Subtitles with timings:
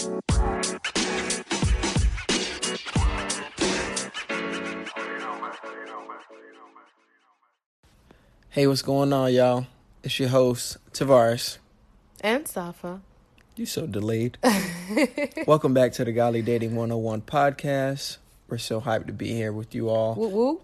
[0.00, 0.08] Hey,
[8.66, 9.66] what's going on, y'all?
[10.02, 11.58] It's your host, Tavares.
[12.22, 13.02] And Safa.
[13.56, 14.38] You so delayed.
[15.46, 18.16] Welcome back to the Godly Dating 101 podcast.
[18.48, 20.14] We're so hyped to be here with you all.
[20.14, 20.60] Woo woo.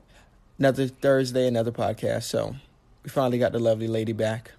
[0.59, 2.23] Another Thursday, another podcast.
[2.23, 2.57] So
[3.05, 4.53] we finally got the lovely lady back.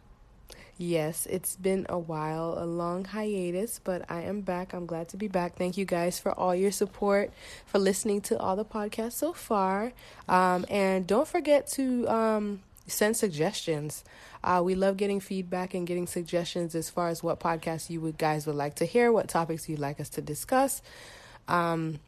[0.79, 4.73] Yes, it's been a while, a long hiatus, but I am back.
[4.73, 5.55] I'm glad to be back.
[5.55, 7.31] Thank you guys for all your support,
[7.65, 9.91] for listening to all the podcasts so far.
[10.29, 14.03] Um, and don't forget to um, send suggestions.
[14.43, 18.19] Uh, we love getting feedback and getting suggestions as far as what podcasts you would
[18.19, 20.83] guys would like to hear, what topics you'd like us to discuss.
[21.47, 21.99] Um,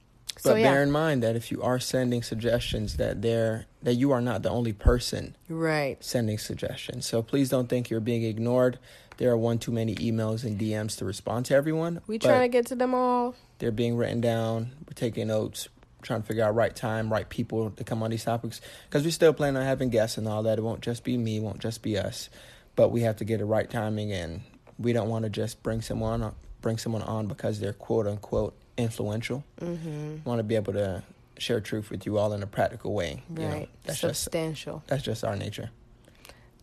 [0.43, 3.95] But so yeah, bear in mind that if you are sending suggestions, that they're that
[3.95, 6.01] you are not the only person right.
[6.03, 7.05] sending suggestions.
[7.05, 8.79] So please don't think you're being ignored.
[9.17, 12.01] There are one too many emails and DMs to respond to everyone.
[12.07, 13.35] We trying to get to them all.
[13.59, 14.71] they're being written down.
[14.87, 15.67] We're taking notes,
[16.01, 18.61] trying to figure out right time, right people to come on these topics.
[18.87, 20.57] Because we still plan on having guests and all that.
[20.57, 22.29] It won't just be me, it won't just be us.
[22.77, 24.41] But we have to get the right timing, and
[24.77, 29.43] we don't want to just bring someone bring someone on because they're quote unquote influential.
[29.61, 30.17] Mm-hmm.
[30.23, 31.03] want to be able to
[31.37, 33.23] share truth with you all in a practical way.
[33.29, 33.69] You know, Right.
[33.85, 35.69] that's just Substantial, that's just our nature.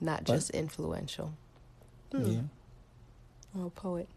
[0.01, 1.33] not But- just influential.
[2.13, 2.25] Hmm.
[2.31, 2.41] Yeah.
[3.59, 4.09] Oh, poet.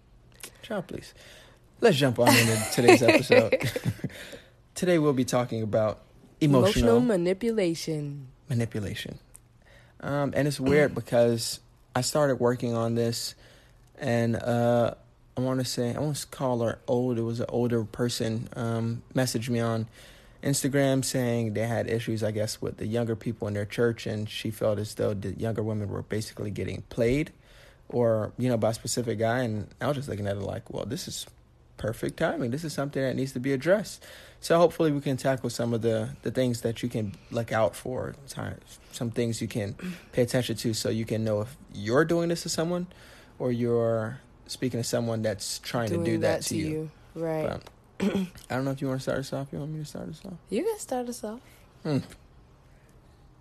[0.61, 1.13] Child, please.
[1.81, 3.55] Let's jump on into today's episode.
[4.75, 6.01] Today we'll be talking about
[6.41, 8.27] emotional, Emotional manipulation.
[8.49, 9.19] manipulation.
[10.01, 11.59] Um, and it's weird because
[11.95, 13.35] I started working on this,
[13.97, 14.95] and uh,
[15.37, 17.17] I want to say I want to call her old.
[17.17, 19.87] It was an older person um, messaged me on
[20.43, 24.29] Instagram saying they had issues, I guess, with the younger people in their church, and
[24.29, 27.31] she felt as though the younger women were basically getting played,
[27.89, 29.39] or you know, by a specific guy.
[29.39, 31.25] And I was just looking at it like, well, this is
[31.77, 32.51] perfect timing.
[32.51, 34.05] This is something that needs to be addressed.
[34.41, 37.75] So hopefully we can tackle some of the the things that you can look out
[37.75, 38.15] for,
[38.91, 39.75] some things you can
[40.11, 42.87] pay attention to, so you can know if you're doing this to someone,
[43.39, 46.91] or you're speaking to someone that's trying Doing to do that, to you.
[47.15, 47.59] Right.
[47.99, 48.11] But
[48.49, 49.47] I don't know if you want to start us off.
[49.51, 50.33] You want me to start us off?
[50.49, 51.39] you can start us off.
[51.83, 51.99] Hmm.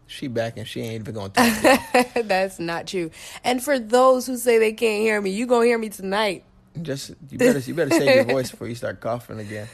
[0.06, 2.14] She back and she ain't even going to talk.
[2.26, 3.10] That's not true.
[3.44, 6.44] And for those who say they can't hear me, you gonna hear me tonight.
[6.80, 9.68] Just you better you better save your voice before you start coughing again.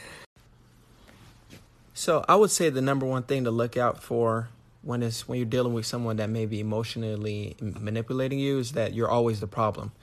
[1.93, 4.49] So I would say the number one thing to look out for
[4.81, 8.93] when it's when you're dealing with someone that may be emotionally manipulating you is that
[8.93, 9.93] you're always the problem.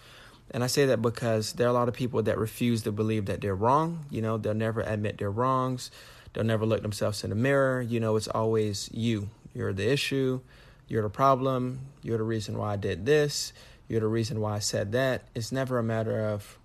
[0.51, 3.27] And I say that because there are a lot of people that refuse to believe
[3.27, 4.05] that they're wrong.
[4.11, 5.91] You know, they'll never admit their wrongs.
[6.33, 7.81] They'll never look themselves in the mirror.
[7.81, 9.31] You know, it's always you.
[9.55, 10.41] You're the issue.
[10.89, 11.81] You're the problem.
[12.03, 13.53] You're the reason why I did this.
[13.89, 15.23] You're the reason why I said that.
[15.35, 16.59] It's never a matter of,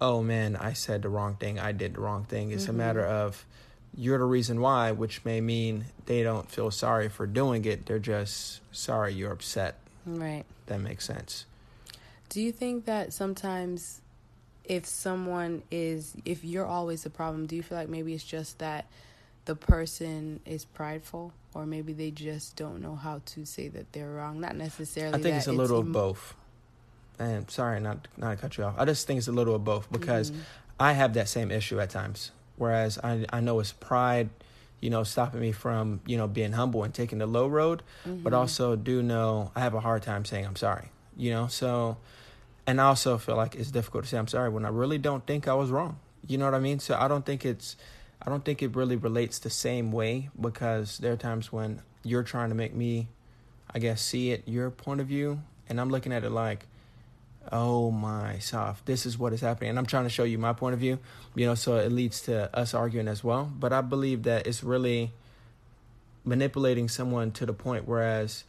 [0.00, 1.58] oh man, I said the wrong thing.
[1.58, 2.50] I did the wrong thing.
[2.50, 2.78] It's a mm-hmm.
[2.78, 3.44] matter of,
[3.94, 7.86] you're the reason why, which may mean they don't feel sorry for doing it.
[7.86, 9.76] They're just sorry you're upset.
[10.06, 10.44] Right.
[10.66, 11.44] That makes sense.
[12.32, 14.00] Do you think that sometimes
[14.64, 18.58] if someone is if you're always the problem, do you feel like maybe it's just
[18.60, 18.86] that
[19.44, 24.12] the person is prideful or maybe they just don't know how to say that they're
[24.12, 24.40] wrong?
[24.40, 26.34] Not necessarily I think it's a little of both.
[27.18, 28.76] And sorry, not not to cut you off.
[28.78, 30.40] I just think it's a little of both because Mhm.
[30.80, 32.30] I have that same issue at times.
[32.56, 34.30] Whereas I I know it's pride,
[34.80, 38.32] you know, stopping me from you know being humble and taking the low road, but
[38.32, 38.36] Mhm.
[38.38, 40.88] also do know I have a hard time saying I'm sorry.
[41.14, 41.98] You know, so
[42.66, 45.26] and I also feel like it's difficult to say I'm sorry when I really don't
[45.26, 45.98] think I was wrong.
[46.26, 46.78] You know what I mean?
[46.78, 47.76] So I don't think it's
[48.24, 52.22] I don't think it really relates the same way because there are times when you're
[52.22, 53.08] trying to make me
[53.74, 56.66] I guess see it your point of view and I'm looking at it like
[57.50, 60.52] oh my soft this is what is happening and i'm trying to show you my
[60.52, 60.98] point of view
[61.34, 64.62] you know so it leads to us arguing as well but i believe that it's
[64.62, 65.10] really
[66.24, 68.44] manipulating someone to the point whereas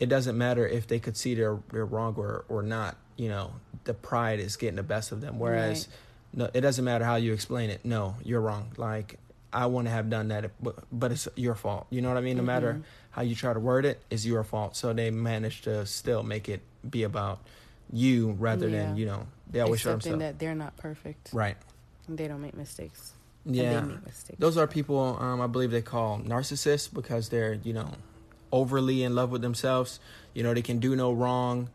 [0.00, 3.52] it doesn't matter if they could see they're, they're wrong or, or not you know
[3.84, 5.96] the pride is getting the best of them whereas Right.
[6.44, 9.18] no it doesn't matter how you explain it no you're wrong like
[9.52, 12.36] i wouldn't have done that but, but it's your fault you know what i mean
[12.36, 12.82] no matter Mhm.
[13.10, 16.48] how you try to word it is your fault so they manage to still make
[16.48, 17.40] it be about
[17.92, 18.86] you rather Yeah.
[18.88, 21.30] than you know they always show accepting themselves that they're not perfect.
[21.32, 21.56] right
[22.06, 23.14] And they don't make mistakes.
[23.46, 24.38] yeah they make mistakes.
[24.38, 27.90] those are people um, i believe they call narcissists because they're you know
[28.52, 30.00] overly in love with themselves
[30.34, 31.68] you know they can do no wrong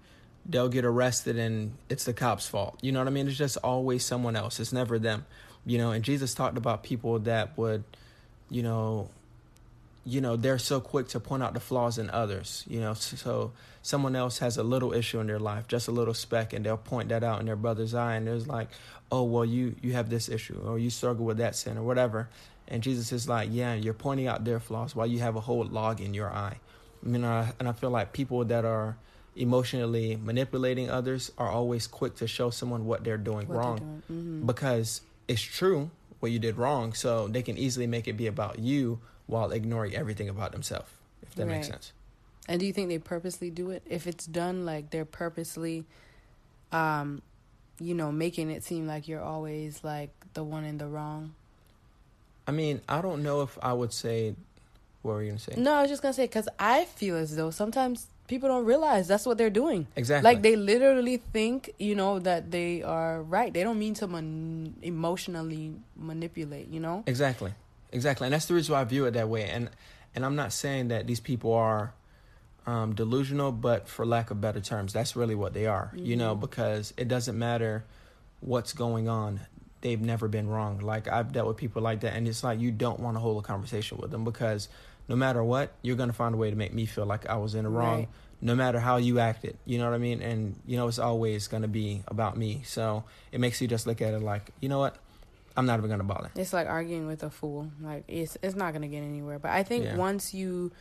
[0.46, 2.78] they'll get arrested and it's the cop's fault.
[2.82, 3.28] You know what i mean?
[3.28, 4.60] It's just always someone else.
[4.60, 5.26] It's never them.
[5.66, 7.86] You know and jesus talked about people that would
[8.50, 9.08] you know
[10.06, 12.94] you know they're so quick to point out the flaws in others you know?
[12.94, 16.52] So, so someone else has a little issue in their life just a little speck
[16.52, 18.68] and they'll point that out in their brother's eye and there's like
[19.10, 22.28] oh well you you have this issue or you struggle with that sin or whatever
[22.68, 25.64] and jesus is like yeah you're pointing out their flaws while you have a whole
[25.66, 26.58] log in your eye
[27.04, 28.98] I mean, I, and i feel like people that are
[29.36, 34.04] emotionally manipulating others are always quick to show someone what they're doing what wrong doing.
[34.12, 34.46] Mm-hmm.
[34.46, 35.90] because it's true
[36.20, 39.96] what you did wrong so they can easily make it be about you while ignoring
[39.96, 40.92] everything about themselves
[41.24, 41.56] if that right.
[41.56, 41.94] makes sense
[42.48, 45.86] and do you think they purposely do it if it's done like they're purposely
[46.72, 47.22] um
[47.80, 51.34] you know making it seem like you're always like the one in the wrong
[52.48, 54.36] i mean i don't know if i would say
[55.02, 57.36] what were you gonna say no i was just gonna say because i feel as
[57.36, 59.88] though sometimes people don't realize that's what they're doing.
[59.96, 60.30] Exactly.
[60.30, 63.54] Like they literally think, you know, that they are right.
[63.54, 67.04] They don't mean to man- emotionally manipulate, you know?
[67.06, 67.54] Exactly.
[67.92, 68.26] Exactly.
[68.26, 69.46] And that's the reason why I view it that way.
[69.46, 69.70] And
[70.16, 71.94] and I'm not saying that these people are
[72.68, 75.92] um, delusional, but for lack of better terms, that's really what they are.
[75.94, 76.06] Mm-hmm.
[76.06, 76.42] You know, mm-hmm.
[76.42, 77.84] because it doesn't matter
[78.40, 79.42] what's going on.
[79.84, 80.80] They've never been wrong.
[80.80, 83.44] Like I've dealt with people like that, and it's like you don't want to hold
[83.44, 84.70] a conversation with them because
[85.10, 87.54] no matter what, you're gonna find a way to make me feel like I was
[87.54, 88.00] in the wrong.
[88.00, 88.10] Right.
[88.40, 91.50] No matter how you acted, you know what I mean, and you know it's always
[91.50, 92.62] gonna be about me.
[92.66, 93.04] So
[93.34, 94.98] it makes you just look at it like, you know what,
[95.58, 96.32] I'm not even gonna bother.
[96.36, 97.70] It's like arguing with a fool.
[97.82, 99.38] Like it's it's not gonna get anywhere.
[99.38, 99.98] But I think yeah.
[99.98, 100.72] once you,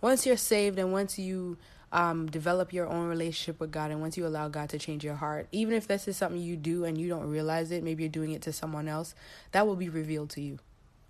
[0.00, 1.58] once you're saved and once you
[1.92, 5.14] um, develop your own relationship with God and once you allow God to change your
[5.14, 8.10] heart, even if this is something you do and you don't realize it, maybe you're
[8.10, 9.14] doing it to someone else,
[9.52, 10.58] that will be revealed to you.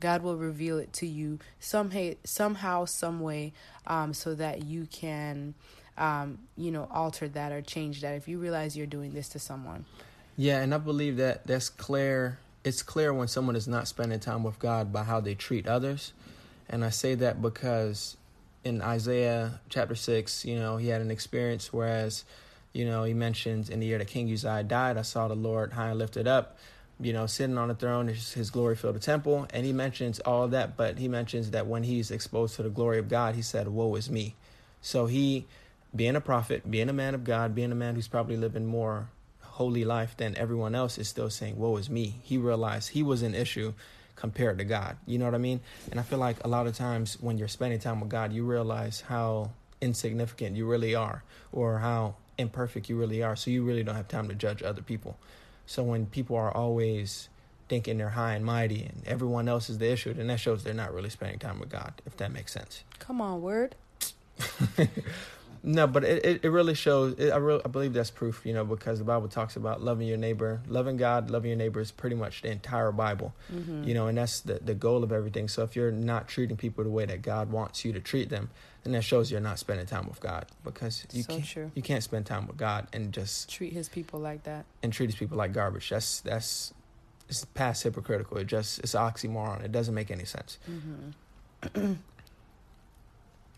[0.01, 1.91] God will reveal it to you some
[2.25, 3.55] somehow, some way,
[3.87, 5.55] um, so that you can,
[5.97, 9.39] um, you know, alter that or change that if you realize you're doing this to
[9.39, 9.87] someone.
[10.37, 12.39] Yeah, and I believe that that's clear.
[12.63, 16.13] It's clear when someone is not spending time with God by how they treat others,
[16.69, 18.19] and I say that because
[18.65, 22.25] in Isaiah chapter six, you know, he had an experience whereas,
[22.73, 25.73] you know, he mentions in the year that King Uzziah died, I saw the Lord
[25.73, 26.57] high and lifted up
[26.99, 30.45] you know, sitting on the throne, his glory filled the temple, and he mentions all
[30.45, 33.43] of that, but he mentions that when he's exposed to the glory of God, he
[33.43, 34.35] said, Woe is me.
[34.81, 35.47] So he,
[35.95, 39.09] being a prophet, being a man of God, being a man who's probably living more
[39.43, 42.17] holy life than everyone else, is still saying, Woe is me.
[42.23, 43.75] He realized he was an issue
[44.17, 44.97] compared to God.
[45.07, 45.61] You know what I mean?
[45.91, 48.45] And I feel like a lot of times when you're spending time with God, you
[48.45, 51.23] realize how insignificant you really are
[51.53, 53.37] or how imperfect you really are.
[53.37, 55.17] So you really don't have time to judge other people.
[55.67, 57.29] So when people are always
[57.69, 60.75] thinking they're high and mighty and everyone else is the issue, then that shows they're
[60.75, 62.85] not really spending time with God, if that makes sense.
[62.99, 63.75] Come on, word.
[65.67, 67.19] no, but it, it, it really shows.
[67.19, 70.07] It, I, really, I believe that's proof, you know, because the Bible talks about loving
[70.07, 73.83] your neighbor, loving God, loving your neighbor is pretty much the entire Bible, mm-hmm.
[73.83, 75.49] you know, and that's the, the goal of everything.
[75.49, 78.49] So if you're not treating people the way that God wants you to treat them,
[78.85, 81.71] then that shows you're not spending time with God because you so can't true.
[81.75, 85.07] you can't spend time with God and just treat His people like that and treat
[85.07, 85.89] His people like garbage.
[85.89, 86.75] That's that's
[87.29, 88.39] it's past hypocritical.
[88.39, 89.65] It just it's oxymoron.
[89.65, 90.59] It doesn't make any sense.
[90.71, 91.95] Mm-hmm.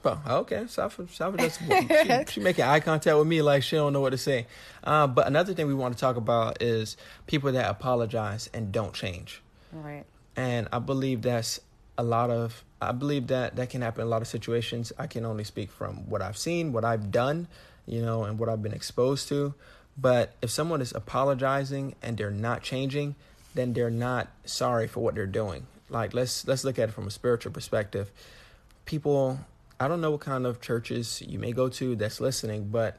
[0.03, 3.93] well, okay, Safa, Safa just she, she making eye contact with me like she don't
[3.93, 4.47] know what to say.
[4.85, 6.97] Uh, but another thing we want to talk about is
[7.27, 9.43] people that apologize and don't change.
[9.73, 10.05] Right.
[10.37, 11.61] And I believe that's
[11.97, 14.93] a lot of I believe that that can happen in a lot of situations.
[14.99, 17.49] I can only speak from what I've seen, what I've done,
[17.87, 19.55] you know, and what I've been exposed to.
[19.97, 23.17] But if someone is apologizing and they're not changing,
[23.55, 25.67] then they're not sorry for what they're doing.
[25.90, 28.12] Like let's let's look at it from a spiritual perspective.
[28.85, 29.40] People,
[29.80, 32.99] I don't know what kind of churches you may go to that's listening, but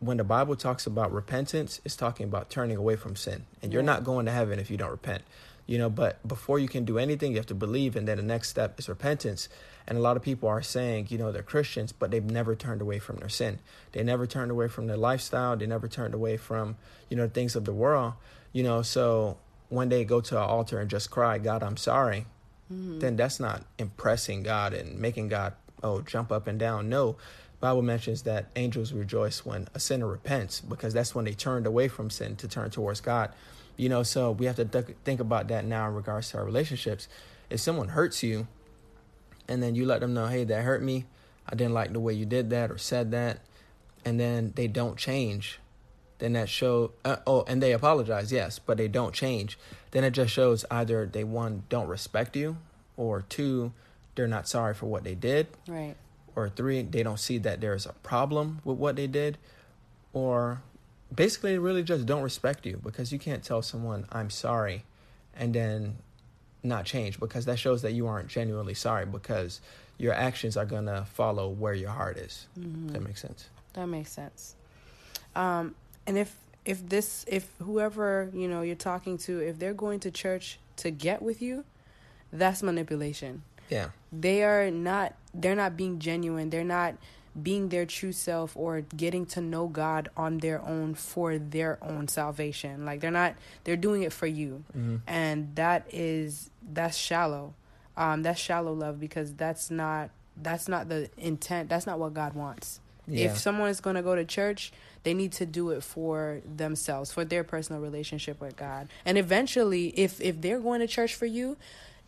[0.00, 3.46] when the Bible talks about repentance, it's talking about turning away from sin.
[3.62, 5.22] And you're not going to heaven if you don't repent
[5.68, 8.22] you know but before you can do anything you have to believe and then the
[8.22, 9.48] next step is repentance.
[9.86, 12.80] And a lot of people are saying you know they're christians but they've never turned
[12.80, 13.60] away from their sin.
[13.92, 15.56] They never turned away from their lifestyle.
[15.56, 16.76] They never turned away from
[17.10, 18.14] you know things of the world
[18.52, 18.82] you know.
[18.82, 19.36] So
[19.68, 22.24] when they go to an altar and just cry god i'm sorry
[22.72, 22.98] mm-hmm.
[23.00, 25.52] then that's not impressing god and making god
[25.82, 27.16] oh jump up and down no
[27.60, 31.88] Bible mentions that angels rejoice when a sinner repents because that's when they turned away
[31.88, 33.32] from sin to turn towards God.
[33.76, 36.44] You know, so we have to th- think about that now in regards to our
[36.44, 37.08] relationships.
[37.50, 38.46] If someone hurts you
[39.48, 41.06] and then you let them know, hey, that hurt me,
[41.48, 43.40] I didn't like the way you did that or said that,
[44.04, 45.58] and then they don't change,
[46.18, 49.56] then that show uh, oh and they apologize yes but they don't change
[49.92, 52.56] then it just shows either they one don't respect you
[52.96, 53.72] or two
[54.18, 55.94] they're not sorry for what they did right
[56.34, 59.38] or three they don't see that there's a problem with what they did
[60.12, 60.60] or
[61.14, 64.82] basically they really just don't respect you because you can't tell someone I'm sorry
[65.36, 65.98] and then
[66.64, 69.60] not change because that shows that you aren't genuinely sorry because
[69.98, 72.46] your actions are gonna follow where your heart is.
[72.58, 72.88] Mm-hmm.
[72.88, 73.48] That makes sense.
[73.74, 74.56] That makes sense.
[75.36, 75.74] Um,
[76.06, 76.34] and if
[76.64, 80.90] if this if whoever you know you're talking to if they're going to church to
[80.90, 81.64] get with you,
[82.32, 83.42] that's manipulation.
[83.68, 83.90] Yeah.
[84.12, 85.14] They are not.
[85.34, 86.50] They're not being genuine.
[86.50, 86.94] They're not
[87.40, 92.08] being their true self or getting to know God on their own for their own
[92.08, 92.84] salvation.
[92.84, 93.34] Like they're not
[93.64, 94.64] they're doing it for you.
[94.76, 94.96] Mm-hmm.
[95.06, 97.54] And that is that's shallow.
[97.96, 101.68] Um that's shallow love because that's not that's not the intent.
[101.68, 102.80] That's not what God wants.
[103.06, 103.26] Yeah.
[103.26, 104.72] If someone is going to go to church,
[105.02, 108.88] they need to do it for themselves, for their personal relationship with God.
[109.04, 111.56] And eventually, if if they're going to church for you,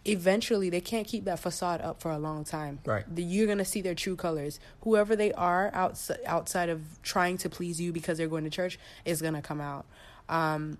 [0.04, 2.78] eventually they can't keep that facade up for a long time.
[2.84, 3.04] Right.
[3.14, 4.58] The- You're going to see their true colors.
[4.82, 8.78] Whoever they are outside outside of trying to please you because they're going to church
[9.04, 9.84] is going to come out.
[10.28, 10.78] Um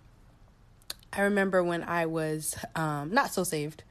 [1.12, 3.82] I remember when I was um not so saved.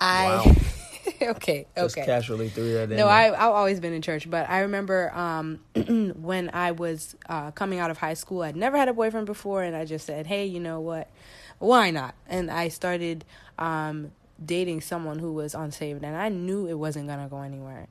[0.00, 0.56] I
[1.22, 2.06] okay, Just okay.
[2.06, 2.96] casually threw that in.
[2.96, 3.06] No.
[3.08, 5.58] I I've always been in church, but I remember um,
[6.16, 9.62] when I was uh, coming out of high school, I'd never had a boyfriend before,
[9.62, 11.10] and I just said, "Hey, you know what?
[11.58, 13.24] Why not?" And I started
[13.58, 14.12] um,
[14.44, 17.88] dating someone who was unsaved, and I knew it wasn't gonna go anywhere.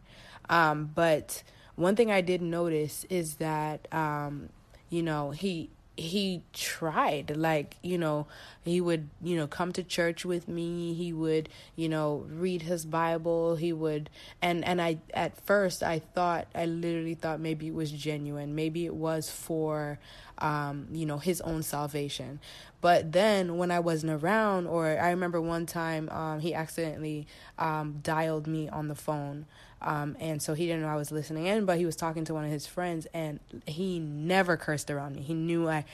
[0.50, 1.44] Um, but
[1.76, 4.50] one thing I did notice is that um,
[4.90, 8.28] you know he he tried like you know
[8.64, 10.94] he would you know come to church with me.
[10.94, 13.56] He would you know read his bible.
[13.56, 14.10] He would
[14.42, 18.54] and and i at first i thought i literally thought maybe it was genuine.
[18.56, 20.00] Maybe it was for
[20.40, 22.40] um you know his own salvation
[22.82, 27.28] but then when i wasn't around or i remember one time um he accidentally
[27.58, 29.46] um dialed me on the phone
[29.82, 32.34] um, and so he didn't know I was listening in, but he was talking to
[32.34, 35.22] one of his friends, and he never cursed around me.
[35.22, 35.86] He knew I,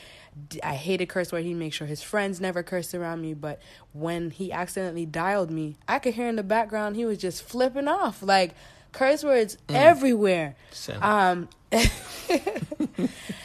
[0.63, 1.43] I hated curse word.
[1.43, 3.33] He'd make sure his friends never cursed around me.
[3.33, 7.43] But when he accidentally dialed me, I could hear in the background he was just
[7.43, 8.55] flipping off, like
[8.93, 10.55] curse words everywhere.
[11.01, 11.49] Um,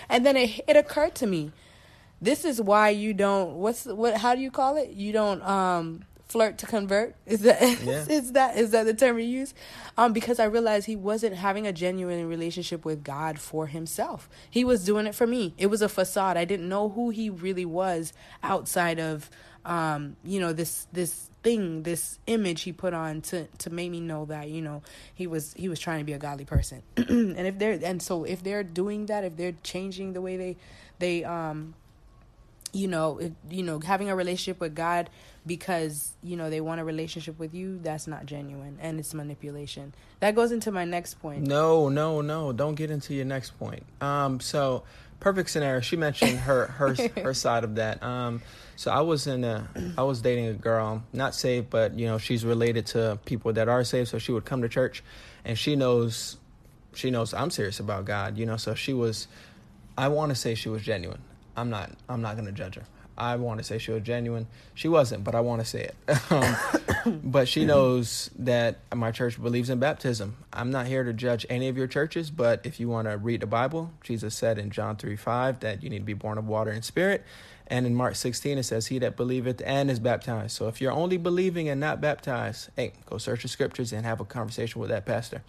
[0.09, 1.53] and then it it occurred to me,
[2.21, 3.55] this is why you don't.
[3.57, 4.17] What's what?
[4.19, 4.91] How do you call it?
[4.91, 7.17] You don't um flirt to convert.
[7.27, 8.05] Is that Yeah.
[8.09, 9.55] is that is that the term you use?
[9.97, 14.29] Um, because I realized he wasn't having a genuine relationship with God for himself.
[14.51, 15.55] He was doing it for me.
[15.59, 16.37] It was a facade.
[16.37, 18.13] I didn't know who he really was
[18.43, 19.31] outside of
[19.65, 24.01] um, you know, this this thing, this image he put on to to make me
[24.01, 24.83] know that, you know,
[25.15, 26.83] he was he was trying to be a godly person.
[26.97, 30.57] and if they're and so if they're doing that, if they're changing the way they
[30.99, 31.75] they um
[32.73, 33.19] you know,
[33.49, 35.09] you know, having a relationship with God
[35.47, 39.95] because you know they want a relationship with you, that's not genuine and it's manipulation.
[40.21, 41.47] That goes into my next point.
[41.47, 42.53] No, no, no.
[42.53, 43.85] Don't get into your next point.
[44.01, 44.83] Um, so
[45.21, 45.81] perfect scenario.
[45.81, 48.03] She mentioned her her her side of that.
[48.03, 48.43] Um,
[48.79, 49.69] so I was in a
[49.99, 53.69] I was dating a girl, not saved, but you know she's related to people that
[53.69, 54.07] are saved.
[54.07, 55.03] So she would come to church,
[55.45, 56.37] and she knows
[56.95, 58.39] she knows I'm serious about God.
[58.39, 59.27] You know, so she was.
[59.97, 61.21] I want to say she was genuine.
[61.57, 61.91] I'm not.
[62.09, 62.85] I'm not gonna judge her.
[63.17, 64.47] I want to say she was genuine.
[64.77, 65.97] She wasn't, but I want to say it.
[66.31, 66.57] um,
[67.25, 70.37] but she knows that my church believes in baptism.
[70.53, 73.41] I'm not here to judge any of your churches, but if you want to read
[73.41, 76.47] the Bible, Jesus said in John 3 5 that you need to be born of
[76.47, 77.25] water and spirit.
[77.71, 80.53] And in Mark 16, it says, He that believeth and is baptized.
[80.53, 84.21] So if you're only believing and not baptized, hey, go search the scriptures and have
[84.21, 85.43] a conversation with that pastor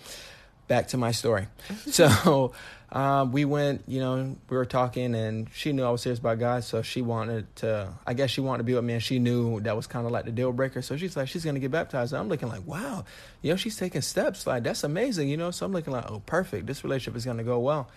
[0.69, 1.47] back to my story.
[1.88, 2.53] so
[2.91, 6.39] um, we went, you know, we were talking, and she knew I was serious about
[6.39, 7.89] God, so she wanted to.
[8.07, 10.13] I guess she wanted to be with me, and she knew that was kind of
[10.13, 10.81] like the deal breaker.
[10.81, 12.13] So she's like, she's gonna get baptized.
[12.13, 13.03] And I'm looking like, wow,
[13.41, 14.47] you know, she's taking steps.
[14.47, 15.51] Like that's amazing, you know.
[15.51, 16.65] So I'm looking like, oh, perfect.
[16.65, 17.89] This relationship is gonna go well.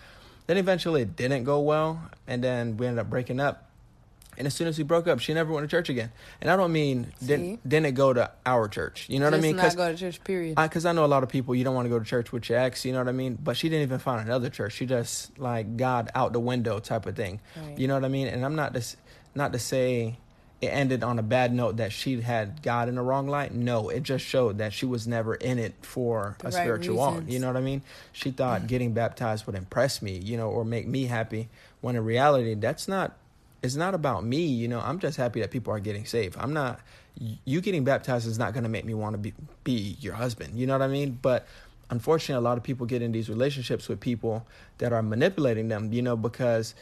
[0.45, 3.69] Then eventually it didn't go well, and then we ended up breaking up.
[4.37, 6.11] And as soon as we broke up, she never went to church again.
[6.41, 9.07] And I don't mean didn't didn't go to our church.
[9.09, 9.55] You know what I Just mean?
[9.55, 10.23] not go to church.
[10.23, 10.55] Period.
[10.55, 12.49] because I, know a lot of people you don't want to go to church with
[12.49, 13.37] your ex, you know what I mean?
[13.41, 14.73] But she didn't even find another church.
[14.73, 17.39] She just like God out the window type of thing.
[17.55, 17.77] Right.
[17.77, 18.27] You know what I mean?
[18.27, 18.95] And I'm not this
[19.35, 20.17] not to say
[20.61, 23.53] it ended on a bad note that she had God in the wrong light.
[23.53, 26.95] No, it just showed that she was never in it for The a right spiritual
[26.95, 27.13] walk.
[27.15, 27.33] reasons.
[27.33, 27.81] You know what I mean?
[28.13, 31.49] She thought getting baptized would impress me, you know, or make me happy.
[31.81, 33.17] When in reality, that's not.
[33.63, 34.81] It's not about me, you know.
[34.81, 36.35] I'm just happy that people are getting saved.
[36.37, 36.81] I'm not.
[37.45, 40.59] You getting baptized is not going to make me want to be be your husband.
[40.59, 41.17] You know what I mean?
[41.21, 41.47] But
[41.89, 44.45] unfortunately, a lot of people get in these relationships with people
[44.79, 45.93] that are manipulating them.
[45.93, 46.75] You know, because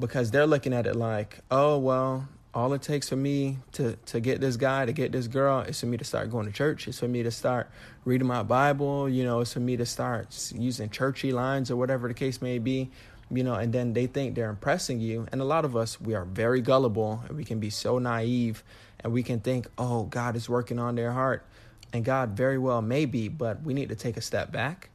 [0.00, 4.18] because they're looking at it like, oh well, all it takes for me to to
[4.18, 6.88] get this guy to get this girl is for me to start going to church.
[6.88, 7.68] It's for me to start
[8.06, 9.06] reading my Bible.
[9.06, 12.58] You know, it's for me to start using churchy lines or whatever the case may
[12.58, 12.90] be.
[13.30, 15.26] You know, and then they think they're impressing you.
[15.32, 18.62] And a lot of us, we are very gullible and we can be so naive
[19.00, 21.44] and we can think, oh, God is working on their heart.
[21.92, 24.90] And God very well may be, but we need to take a step back.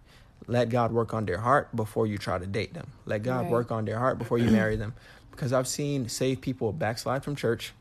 [0.48, 2.88] Let God work on their heart before you try to date them.
[3.06, 3.52] Let God Right.
[3.52, 4.94] work on their heart before you marry them.
[5.32, 7.74] Because I've seen saved people backslide from church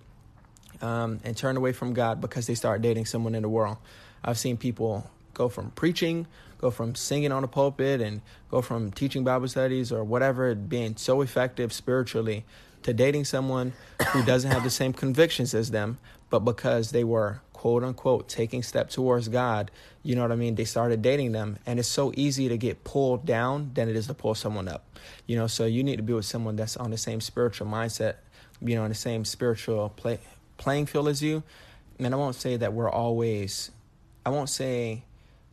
[0.83, 3.77] um, and turn away from God because they start dating someone in the world.
[4.25, 6.27] I've seen people go from preaching,
[6.61, 10.97] go from singing on the pulpit, and go from teaching Bible studies or whatever, being
[10.97, 12.45] so effective spiritually,
[12.83, 13.73] to dating someone
[14.09, 15.99] who doesn't have the same convictions as them,
[16.29, 19.71] but because they were quote unquote taking steps towards God,
[20.03, 20.55] you know what I mean?
[20.55, 24.07] They started dating them, and it's so easy to get pulled down than it is
[24.07, 24.85] to pull someone up.
[25.27, 28.17] You know, so you need to be with someone that's on the same spiritual mindset,
[28.63, 30.21] you know, in the same spiritual play,
[30.57, 31.43] playing field as you.
[31.99, 33.71] And I won't say that we're always,
[34.25, 35.03] I won't say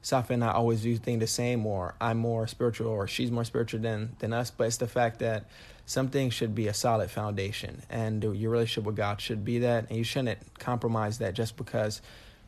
[0.08, 3.44] Safi and I always do things the same, or I'm more spiritual, or she's more
[3.44, 4.50] spiritual than than us.
[4.50, 5.46] But it's the fact that
[5.86, 9.98] something should be a solid foundation, and your relationship with God should be that, and
[9.98, 12.02] you shouldn't compromise that just because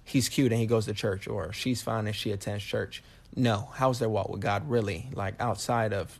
[0.06, 3.04] he's cute and he goes to church, or she's fine and she attends church.
[3.36, 6.18] No, how's their walk with God really like outside of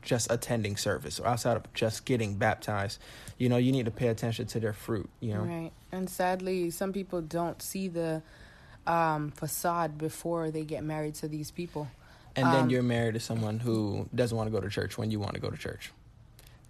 [0.00, 2.98] just attending service or outside of just getting baptized?
[3.36, 5.10] You know, you need to pay attention to their fruit.
[5.20, 5.72] You know, Right.
[5.92, 8.22] And sadly, some people don't see the
[8.86, 11.88] um, facade before they get married to these people.
[12.34, 15.10] and then Um, you're married to someone who doesn't want to go to church when
[15.10, 15.92] you want to go to church,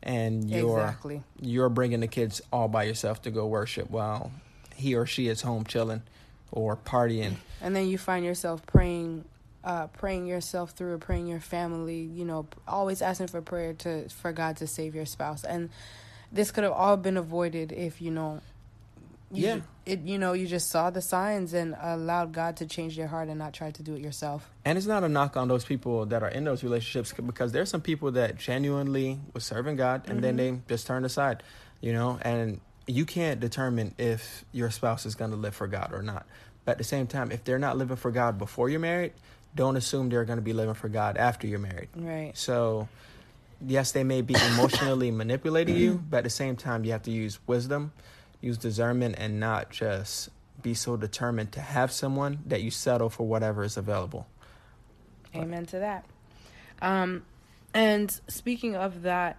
[0.02, 1.23] and you're Exactly.
[1.40, 4.33] you're bringing the kids all by yourself to go worship while
[4.75, 6.02] he or she is home chilling
[6.50, 7.35] or partying.
[7.61, 9.25] And then you find yourself praying,
[9.62, 12.00] uh, praying yourself through, praying your family.
[12.00, 15.45] You know, always asking for prayer to for God to save your spouse.
[15.45, 15.71] And
[16.33, 18.40] this could have all been avoided if you know.
[19.32, 19.60] You, Yeah.
[19.84, 23.28] It you know you just saw the signs and allowed God to change your heart
[23.28, 24.48] and not try to do it yourself.
[24.64, 27.68] And it's not a knock on those people that are in those relationships because there's
[27.68, 30.56] some people that genuinely was serving God and then mm-hmm.
[30.56, 31.42] they just turned aside,
[31.80, 35.90] you know, and you can't determine if your spouse is going to live for God
[35.92, 36.26] or not.
[36.64, 39.12] But at the same time, if they're not living for God before you're married,
[39.54, 41.88] don't assume they're going to be living for God after you're married.
[41.94, 42.32] Right.
[42.34, 42.88] So,
[43.66, 46.06] yes, they may be emotionally manipulating you, mm-hmm.
[46.08, 47.92] but at the same time, you have to use wisdom,
[48.42, 50.28] use discernment, and not just
[50.61, 54.26] be so determined to have someone that you settle for whatever is available.
[55.35, 56.05] Amen to that.
[56.83, 57.24] Um,
[57.72, 59.38] and speaking of that,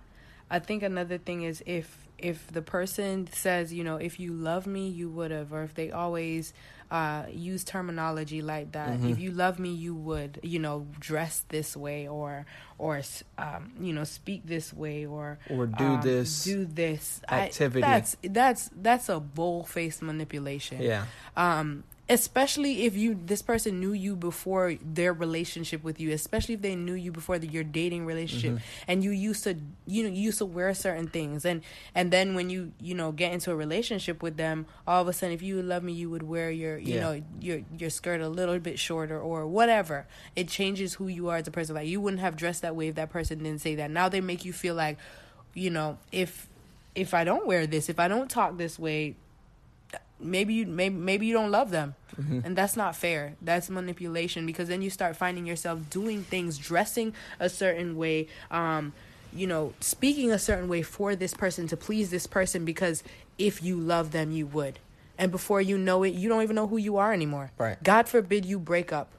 [0.50, 4.66] I think another thing is if if the person says, you know, if you love
[4.66, 6.54] me, you would have, or if they always
[6.94, 9.10] uh, use terminology like that, Mhm.
[9.12, 12.46] if you love me, you would, you know, dress this way, or
[12.78, 13.02] or
[13.38, 16.44] um, you know, speak this way, or Or do um, this.
[16.46, 17.82] do this I- activity.
[17.82, 21.06] that's that's that's a bold faced manipulation yeah.
[21.36, 26.62] um especially if you this person knew you before their relationship with you especially if
[26.62, 28.84] they knew you before the, your dating relationship mm-hmm.
[28.90, 29.56] and you used to
[29.88, 31.62] you know you used to wear certain things and
[31.96, 35.14] and then when you you know get into a relationship with them all of a
[35.14, 37.00] sudden if you love me you would wear your you Yeah.
[37.02, 40.06] know your your skirt a little bit shorter or whatever.
[40.36, 41.74] It changes who you are as a person.
[41.76, 43.90] Like you wouldn't have dressed that way if that person didn't say that.
[43.90, 44.98] Now they make you feel like
[45.54, 46.50] you know if
[46.96, 49.16] if i don't wear this if i don't talk this way
[50.24, 51.96] maybe you maybe maybe you don't love them.
[52.46, 53.34] And that's not fair.
[53.42, 58.94] That's manipulation because then you start finding yourself doing things dressing a certain way um
[59.34, 63.04] you know speaking a certain way for this person to please this person because
[63.40, 64.78] if you love them you would.
[65.18, 67.52] And before you know it you don't even know who you are anymore.
[67.58, 67.82] Right.
[67.84, 69.10] god forbid you break up.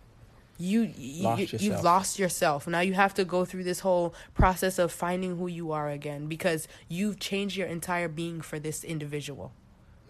[0.57, 2.69] You, you Lost you- you've lost yourself.
[2.69, 6.27] Now you have to go through this whole process of finding who you are again
[6.29, 9.51] because you've changed your entire being for this individual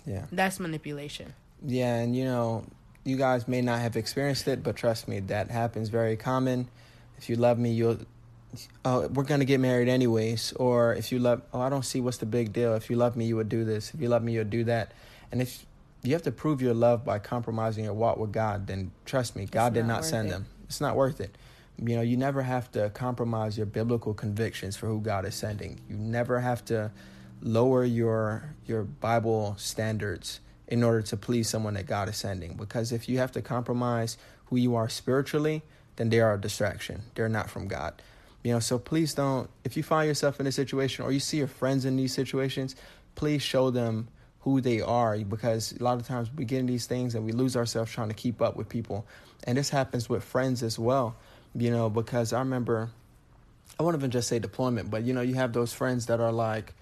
[0.06, 0.26] Yeah.
[0.32, 1.34] that's manipulation
[1.66, 2.64] Yeah, and you know,
[3.04, 6.68] you guys may not have experienced it, but trust me, that happens very common.
[7.18, 7.98] If you love me, you'll
[8.84, 12.00] oh, we're going to get married anyways, or if you love oh, I don't see
[12.00, 12.74] what's the big deal.
[12.74, 13.92] If you love me, you would do this.
[13.94, 14.92] If you love me, you'll do that.
[15.32, 15.64] And if
[16.02, 19.46] you have to prove your love by compromising your walk with God, then trust me,
[19.46, 20.32] God did not not send it.
[20.32, 20.46] them.
[20.64, 21.36] It's not worth it.
[21.82, 25.80] You know, you never have to compromise your biblical convictions for who God is sending.
[25.88, 26.92] You never have to
[27.40, 32.54] lower your your Bible standards in order to please someone that God is sending.
[32.54, 34.16] Because if you have to compromise
[34.46, 35.62] who you are spiritually,
[35.96, 37.02] then they are a distraction.
[37.14, 38.00] They're not from God.
[38.42, 41.38] You know, so please don't if you find yourself in a situation or you see
[41.38, 42.76] your friends in these situations,
[43.14, 44.08] please show them
[44.40, 47.32] who they are because a lot of times we get in these things and we
[47.32, 49.06] lose ourselves trying to keep up with people.
[49.44, 51.16] And this happens with friends as well,
[51.54, 52.90] you know, because I remember
[53.78, 56.32] I won't even just say deployment, but you know, you have those friends that are
[56.32, 56.74] like,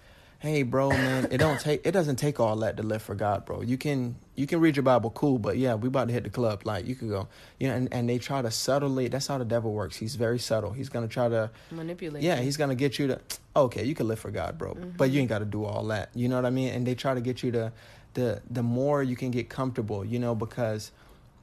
[0.43, 3.45] "Hey, bro, man, it don't take it doesn't take all that to live for God,
[3.45, 3.61] bro.
[3.61, 6.29] You can you can read your Bible, cool, but yeah, we about to hit the
[6.29, 6.63] club.
[6.65, 7.29] Like you could go,
[7.61, 9.07] you know." And, and they try to subtly.
[9.07, 9.95] That's how the devil works.
[9.95, 10.71] He's very subtle.
[10.71, 13.21] He's gonna try to, manipulate yeah, he's gonna get you to,
[13.55, 14.89] okay, you can live for God, bro, mm-hmm.
[14.97, 16.09] but you ain't got to do all that.
[16.13, 16.73] You know what I mean?
[16.73, 17.71] And they try to get you to,
[18.13, 20.91] the the more you can get comfortable, you know, because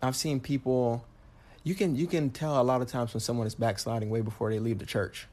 [0.03, 1.07] I've seen people.
[1.65, 4.51] You can you can tell a lot of times when someone is backsliding way before
[4.51, 5.27] they leave the church.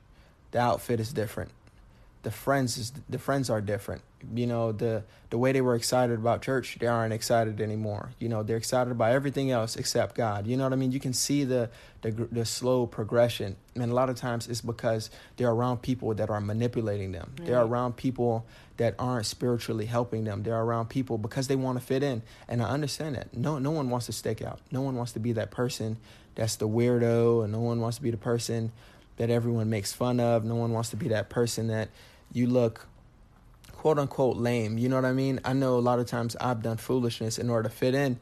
[0.51, 1.51] The outfit is different.
[2.23, 4.01] The friends is the friends are different.
[4.33, 8.09] You know the the way they were excited about church, they aren't excited anymore.
[8.19, 10.47] You know they're excited about everything else except God.
[10.47, 10.91] You know what I mean?
[10.91, 11.69] You can see the
[12.01, 16.29] the the slow progression, and a lot of times it's because they're around people that
[16.29, 17.33] are manipulating them.
[17.37, 17.47] Right.
[17.47, 18.45] They're around people
[18.77, 20.43] that aren't spiritually helping them.
[20.43, 23.33] They're around people because they want to fit in, and I understand that.
[23.35, 24.59] No, no one wants to stick out.
[24.71, 25.97] No one wants to be that person
[26.37, 28.71] that's the weirdo, and no one wants to be the person
[29.17, 30.45] that everyone makes fun of.
[30.45, 31.89] No one wants to be that person that
[32.31, 32.87] you look
[33.73, 34.77] quote unquote lame.
[34.77, 35.39] You know what I mean?
[35.43, 38.19] I know a lot of times I've done foolishness in order to fit in.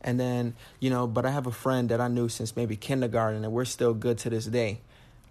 [0.00, 3.42] And then, you know, but I have a friend that I knew since maybe kindergarten
[3.42, 4.80] and we're still good to this day.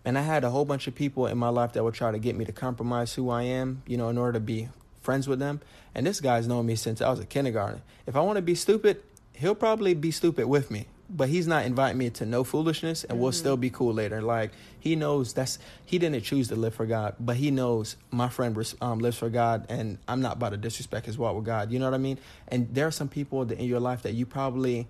[0.03, 2.19] And I had a whole bunch of people in my life that would try to
[2.19, 4.69] get me to compromise who I am, you know, in order to be
[5.01, 5.61] friends with them.
[5.93, 7.81] And this guy's known me since I was a kindergarten.
[8.07, 9.01] If I want to be stupid,
[9.33, 13.13] he'll probably be stupid with me but he's not inviting me to no foolishness and
[13.13, 13.21] mm-hmm.
[13.21, 14.21] we'll still be cool later.
[14.21, 18.27] Like he knows that's he didn't choose to live for god but he knows my
[18.27, 21.71] friend um, lives for god and i'm not about to disrespect his walk with god.
[21.71, 22.17] You know what i mean?
[22.47, 24.87] And there are some people in your life that you probably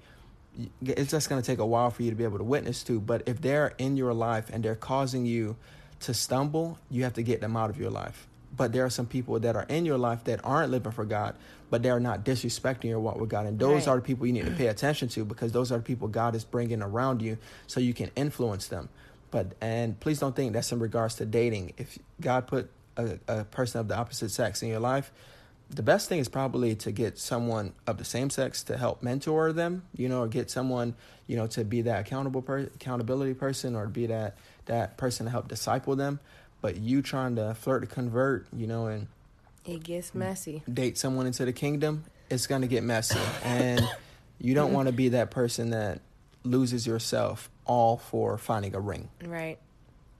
[0.83, 2.99] it's just going to take a while for you to be able to witness to
[2.99, 5.55] but if they're in your life and they're causing you
[5.99, 9.05] to stumble you have to get them out of your life but there are some
[9.05, 11.35] people that are in your life that aren't living for God,
[11.69, 13.45] but they're not disrespecting your walk with God.
[13.45, 13.93] And those right.
[13.93, 16.35] are the people you need to pay attention to because those are the people God
[16.35, 17.37] is bringing around you
[17.67, 18.89] so you can influence them.
[19.31, 21.73] But, and please don't think that's in regards to dating.
[21.77, 25.11] If God put a, a person of the opposite sex in your life,
[25.69, 29.51] the best thing is probably to get someone of the same sex to help mentor
[29.51, 30.93] them, you know, or get someone,
[31.25, 35.31] you know, to be that accountable per- accountability person or be that that person to
[35.31, 36.19] help disciple them.
[36.63, 39.07] But you trying to flirt to convert, you know, and
[39.65, 40.63] it gets messy.
[40.71, 43.85] Date someone into the kingdom, it's gonna get messy, and
[44.39, 45.99] you don't want to be that person that
[46.45, 49.09] loses yourself all for finding a ring.
[49.25, 49.59] Right,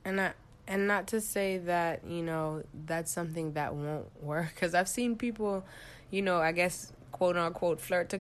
[0.04, 0.34] and I
[0.68, 5.16] and not to say that you know that's something that won't work because I've seen
[5.16, 5.64] people,
[6.12, 8.20] you know, I guess quote unquote flirt to.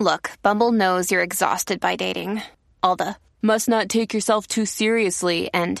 [0.00, 2.42] Look, Bumble knows you're exhausted by dating.
[2.82, 5.80] All the must not take yourself too seriously and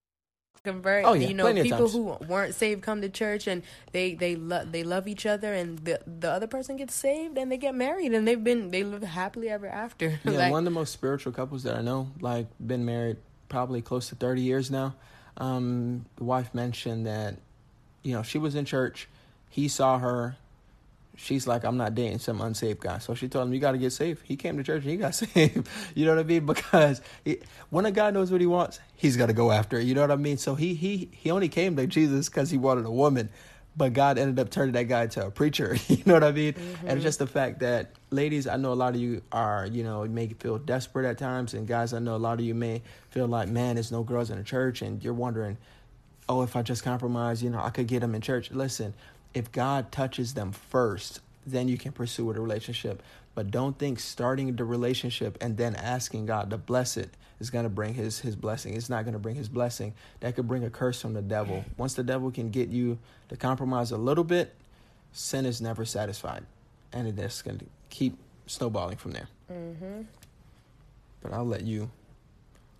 [0.63, 1.05] convert.
[1.05, 1.27] Oh, yeah.
[1.27, 5.07] You know, people who weren't saved come to church and they they love they love
[5.07, 8.43] each other, and the the other person gets saved and they get married and they've
[8.43, 10.19] been they live happily ever after.
[10.31, 13.17] Yeah, like, one of the most spiritual couples that I know, like been married
[13.49, 14.95] probably close to thirty years now.
[15.37, 17.35] Um, the wife mentioned that,
[18.03, 19.07] you know, she was in church.
[19.49, 20.35] He saw her
[21.21, 22.97] she's like, I'm not dating some unsaved guy.
[22.97, 24.21] So she told him, You got to get saved.
[24.25, 25.67] He came to church and he got saved.
[25.95, 26.45] you know what I mean?
[26.45, 29.85] Because he, when a guy knows what he wants, he's got to go after it.
[29.85, 30.37] You know what I mean?
[30.37, 33.29] So he he he only came to Jesus because he wanted a woman.
[33.73, 35.77] But God ended up turning that guy to a preacher.
[35.87, 36.53] You know what I mean?
[36.53, 36.87] Mm-hmm.
[36.89, 40.03] And just the fact that, ladies, I know a lot of you are, you know,
[40.03, 41.53] may feel desperate at times.
[41.53, 42.81] And guys, I know a lot of you may
[43.11, 44.81] feel like, man, there's no girls in the church.
[44.81, 45.57] And you're wondering,
[46.27, 48.51] oh, if I just compromise, you know, I could get them in church.
[48.51, 48.93] Listen,
[49.33, 53.01] if God touches them first, then you can pursue a relationship.
[53.33, 57.63] But don't think starting the relationship and then asking God to bless it is going
[57.63, 58.75] to bring his his blessing.
[58.75, 59.93] It's not going to bring his blessing.
[60.19, 61.63] That could bring a curse from the devil.
[61.77, 64.53] Once the devil can get you to compromise a little bit,
[65.13, 66.43] sin is never satisfied,
[66.93, 68.17] and it is going to keep
[68.47, 69.27] snowballing from there.
[69.51, 70.01] Mm-hmm.
[71.21, 71.89] But I'll let you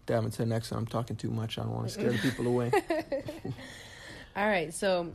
[0.06, 0.80] dive into the next one.
[0.80, 1.58] I'm talking too much.
[1.58, 2.72] I don't want to scare the people away.
[4.36, 5.14] All right, so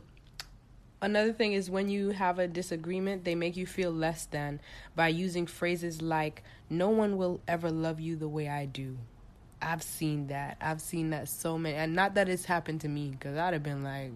[1.01, 4.59] Another thing is when you have a disagreement, they make you feel less than
[4.95, 8.97] by using phrases like, No one will ever love you the way I do.
[9.61, 10.57] I've seen that.
[10.61, 11.75] I've seen that so many.
[11.75, 14.11] And not that it's happened to me, because I'd have been like,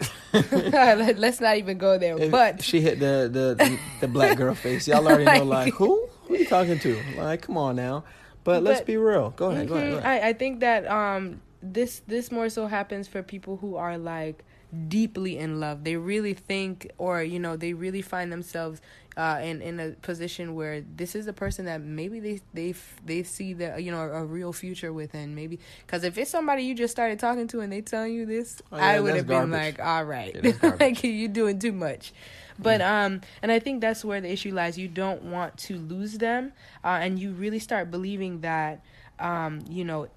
[0.32, 2.18] Let's not even go there.
[2.18, 4.86] If but she hit the, the, the, black girl face.
[4.86, 6.08] Y'all already know, like, who?
[6.24, 7.02] Who are you talking to?
[7.16, 8.04] Like, come on now.
[8.44, 9.30] But, but let's be real.
[9.30, 9.66] Go ahead.
[9.66, 9.90] Mm-hmm, go ahead.
[9.90, 10.24] Go ahead.
[10.24, 14.44] I, I think that um, this this more so happens for people who are like
[14.88, 15.84] deeply in love.
[15.84, 18.80] They really think, or you know, they really find themselves
[19.16, 23.22] uh, in in a position where this is a person that maybe they they they
[23.24, 25.34] see the you know a real future within.
[25.34, 28.62] Maybe because if it's somebody you just started talking to and they telling you this,
[28.70, 30.36] oh, yeah, I would have been like, all right,
[30.80, 32.12] like you doing too much.
[32.58, 34.78] But um, and I think that's where the issue lies.
[34.78, 36.52] You don't want to lose them,
[36.84, 38.84] uh, and you really start believing that,
[39.18, 40.08] um, you know,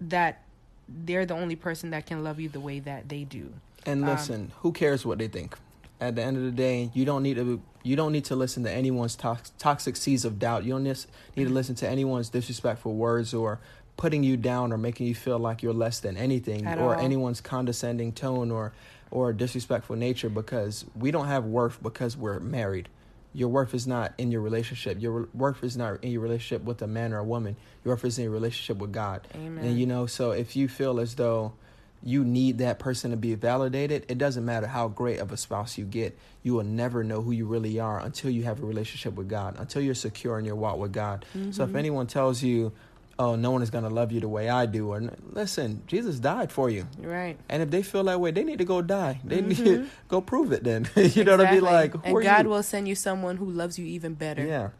[0.00, 0.42] that
[0.88, 3.52] they're the only person that can love you the way that they do.
[3.88, 5.56] And um, listen, um, who cares what they think?
[6.00, 8.64] At the end of the day, you don't need to you don't need to listen
[8.64, 10.64] to anyone's tox- toxic seeds of doubt.
[10.64, 13.60] You don't need to listen to anyone's disrespectful words or
[13.96, 17.00] putting you down or making you feel like you're less than anything or all.
[17.00, 18.72] anyone's condescending tone or
[19.10, 22.88] or disrespectful nature because we don't have worth because we're married.
[23.34, 25.00] Your worth is not in your relationship.
[25.00, 27.56] Your worth is not in your relationship with a man or a woman.
[27.84, 29.26] Your worth is in your relationship with God.
[29.34, 29.64] Amen.
[29.64, 31.52] And you know, so if you feel as though
[32.02, 35.76] you need that person to be validated, it doesn't matter how great of a spouse
[35.78, 36.16] you get.
[36.42, 39.58] You will never know who you really are until you have a relationship with God,
[39.58, 41.24] until you're secure in your walk with God.
[41.32, 41.76] So if mm-hmm.
[41.76, 42.72] anyone tells you,
[43.18, 46.18] "Oh, no one is going to love you the way I do," or listen, Jesus
[46.20, 46.86] died for you.
[46.98, 47.36] Right.
[47.48, 49.20] And if they feel that way, they need to go die.
[49.24, 49.88] They need to mm-hmm.
[50.08, 50.62] go prove it.
[50.62, 51.62] Then you know what I mean?
[51.62, 52.50] Like, who and God you?
[52.50, 54.46] will send you someone who loves you even better.
[54.46, 54.70] Yeah.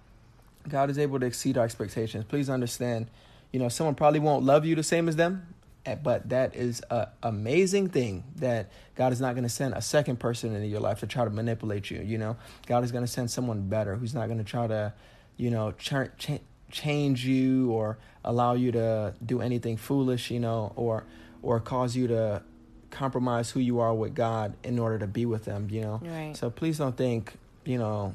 [0.69, 2.25] God is able to exceed our expectations.
[2.29, 3.11] Please understand,
[3.53, 5.55] you know, someone probably won't love you the same as them,
[5.87, 9.81] Eh, but that is a amazing thing that God is not going to send a
[9.81, 12.37] second person into your life to try to manipulate you, you know.
[12.67, 14.93] God is going to send someone better who's not going to try to,
[15.37, 20.73] you know, ch- ch- change you or allow you to do anything foolish, you know,
[20.77, 21.05] or
[21.43, 22.43] or cause you to
[22.91, 26.01] compromise who you are with God in order to be with them, you know.
[26.03, 26.37] Right.
[26.37, 27.33] So please don't think,
[27.65, 28.15] you know,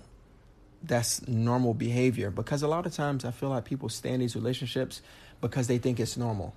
[0.84, 4.36] that's normal behavior because a lot of times I feel like people stay in these
[4.36, 5.02] relationships
[5.42, 6.54] because they think it's normal.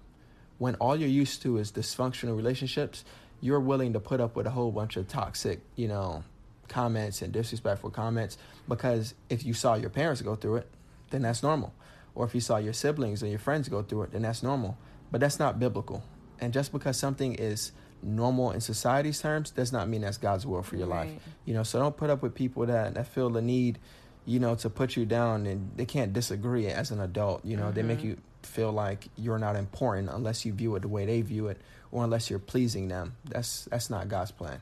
[0.58, 3.04] When all you're used to is dysfunctional relationships,
[3.40, 6.24] you're willing to put up with a whole bunch of toxic, you know,
[6.68, 8.38] comments and disrespectful comments
[8.68, 10.68] because if you saw your parents go through it,
[11.10, 11.72] then that's normal.
[12.14, 14.76] Or if you saw your siblings or your friends go through it, then that's normal.
[15.10, 16.02] But that's not biblical.
[16.40, 20.62] And just because something is normal in society's terms does not mean that's God's will
[20.62, 21.10] for your life.
[21.44, 23.78] You know, so don't put up with people that, that feel the need,
[24.24, 27.44] you know, to put you down and they can't disagree as an adult.
[27.44, 28.08] You know, they make Mm-hmm.
[28.08, 31.60] you feel like you're not important unless you view it the way they view it
[31.92, 33.14] or unless you're pleasing them.
[33.24, 34.60] That's that's not God's plan.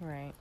[0.00, 0.32] Right.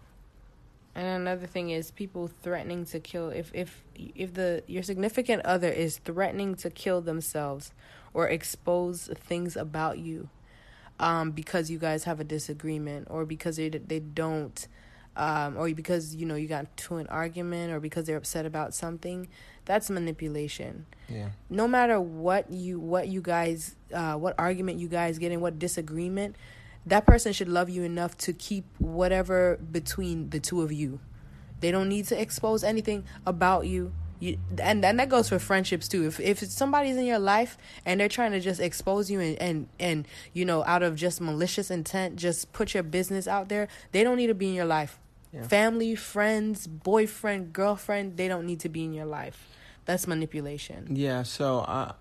[0.96, 5.70] And another thing is people threatening to kill if if if the your significant other
[5.70, 7.72] is threatening to kill themselves
[8.14, 10.30] or expose things about you
[11.00, 14.68] um because you guys have a disagreement or because they they don't
[15.16, 18.74] um or because you know you got to an argument or because they're upset about
[18.74, 19.28] something
[19.66, 20.86] that's manipulation.
[21.08, 21.30] Yeah.
[21.50, 25.58] no matter what you what you guys uh what argument you guys get in what
[25.58, 26.36] disagreement
[26.86, 31.00] that person should love you enough to keep whatever between the two of you.
[31.60, 35.88] They don't need to expose anything about you you and, and that goes for friendships
[35.88, 36.06] too.
[36.06, 39.68] If if somebody's in your life and they're trying to just expose you and and
[39.80, 44.04] and you know out of just malicious intent just put your business out there they
[44.04, 45.00] don't need to be in your life.
[45.32, 45.44] Yeah.
[45.44, 49.48] family friends boyfriend girlfriend they don't need to be in your life.
[49.86, 50.96] That's manipulation.
[50.96, 51.94] Yeah, so I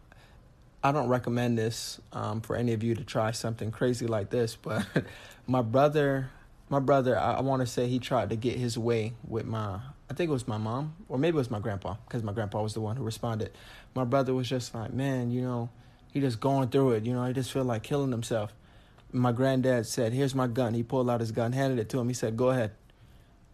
[0.82, 4.56] I don't recommend this um, for any of you to try something crazy like this,
[4.56, 4.86] but
[5.46, 6.30] my brother
[6.68, 9.80] my brother I, I want to say he tried to get his way with my
[10.10, 12.62] I think it was my mom or maybe it was my grandpa because my grandpa
[12.62, 13.50] was the one who responded.
[13.94, 15.68] My brother was just like, "Man, you know,
[16.12, 18.54] he just going through it, you know, he just feel like killing himself."
[19.12, 22.08] My granddad said, "Here's my gun." He pulled out his gun, handed it to him.
[22.08, 22.72] He said, "Go ahead."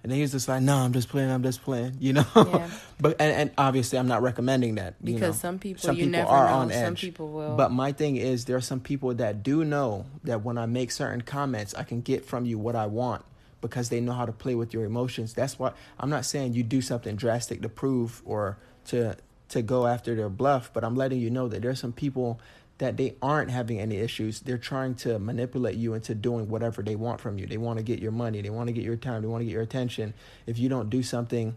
[0.02, 1.30] And then he was just like, "No, I'm just playing.
[1.30, 2.26] I'm just playing," you know.
[2.36, 2.68] Yeah.
[3.00, 5.48] but and, and obviously, I'm not recommending that you because know.
[5.48, 7.00] some people Some you people never are know on some edge.
[7.00, 10.58] people will But my thing is, there are some people that do know that when
[10.58, 13.24] I make certain comments, I can get from you what I want
[13.68, 15.32] because they know how to play with your emotions.
[15.32, 19.16] That's why I'm not saying you do something drastic to prove or to
[19.48, 22.40] to go after their bluff, but I'm letting you know that there's some people
[22.78, 24.40] that they aren't having any issues.
[24.40, 27.46] They're trying to manipulate you into doing whatever they want from you.
[27.46, 29.44] They want to get your money, they want to get your time, they want to
[29.44, 30.12] get your attention.
[30.46, 31.54] If you don't do something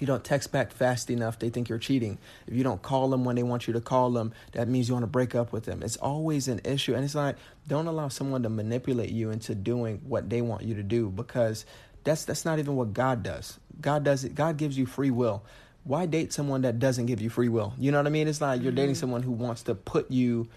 [0.00, 2.18] you don't text back fast enough, they think you're cheating.
[2.46, 4.94] If you don't call them when they want you to call them, that means you
[4.94, 5.82] want to break up with them.
[5.82, 6.94] It's always an issue.
[6.94, 7.36] And it's like,
[7.68, 11.64] don't allow someone to manipulate you into doing what they want you to do because
[12.04, 13.58] that's that's not even what God does.
[13.80, 14.34] God does it.
[14.34, 15.42] God gives you free will.
[15.84, 17.74] Why date someone that doesn't give you free will?
[17.78, 18.28] You know what I mean?
[18.28, 19.00] It's like you're dating mm-hmm.
[19.00, 20.48] someone who wants to put you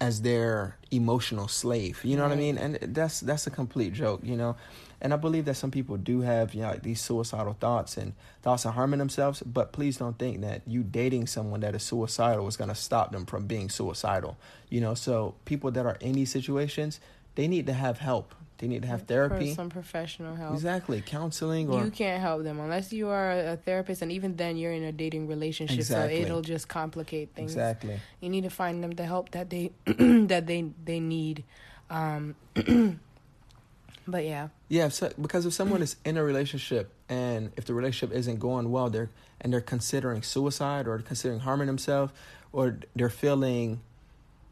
[0.00, 2.00] as their emotional slave.
[2.04, 2.58] You know what I mean?
[2.58, 4.56] And that's that's a complete joke, you know.
[5.00, 8.12] And I believe that some people do have, you know, like these suicidal thoughts and
[8.42, 12.46] thoughts of harming themselves, but please don't think that you dating someone that is suicidal
[12.48, 14.36] is going to stop them from being suicidal.
[14.68, 17.00] You know, so people that are in these situations,
[17.34, 18.34] they need to have help.
[18.58, 19.54] They need to have for therapy.
[19.54, 24.02] some professional help Exactly, counseling or you can't help them unless you are a therapist
[24.02, 26.18] and even then you're in a dating relationship Exactly.
[26.18, 27.98] so it'll just complicate things exactly.
[28.20, 31.42] you need to find them the help that they that they they need
[31.88, 32.34] um
[34.06, 38.16] but yeah Yeah, so, because if someone is in a relationship and if the relationship
[38.16, 39.10] isn't going well, they're
[39.40, 42.12] and they're considering suicide or considering harming themselves,
[42.52, 43.80] or they're feeling,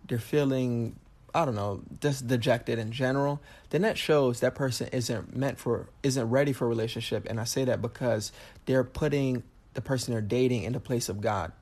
[0.09, 0.97] they're feeling
[1.35, 5.89] I don't know, just dejected in general, then that shows that person isn't meant for,
[6.03, 7.27] isn't ready for a relationship.
[7.29, 8.33] And I say that because
[8.67, 9.43] they're putting
[9.75, 11.53] the person they're dating in the place of God.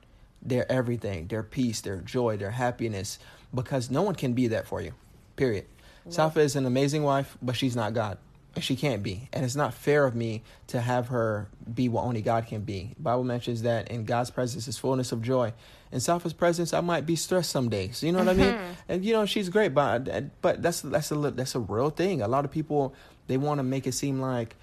[0.41, 3.19] Their everything, their peace, their joy, their happiness,
[3.53, 4.93] because no one can be that for you.
[5.35, 5.65] Period.
[6.09, 8.17] Safa is an amazing wife, but she's not God.
[8.55, 9.29] And she can't be.
[9.33, 12.95] And it's not fair of me to have her be what only God can be.
[12.97, 15.53] Bible mentions that in God's presence is fullness of joy.
[15.91, 18.01] In Safa's presence, I might be stressed some days.
[18.01, 18.53] You know what I mean?
[18.53, 18.71] Mm-hmm.
[18.89, 22.21] And you know, she's great, but but that's that's a that's a real thing.
[22.21, 22.95] A lot of people
[23.27, 24.55] they want to make it seem like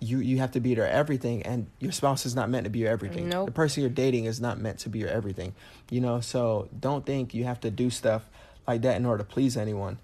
[0.00, 2.80] you you have to be their everything and your spouse is not meant to be
[2.80, 3.28] your everything.
[3.28, 3.46] Nope.
[3.46, 5.54] The person you're dating is not meant to be your everything.
[5.90, 8.28] You know, so don't think you have to do stuff
[8.66, 9.98] like that in order to please anyone.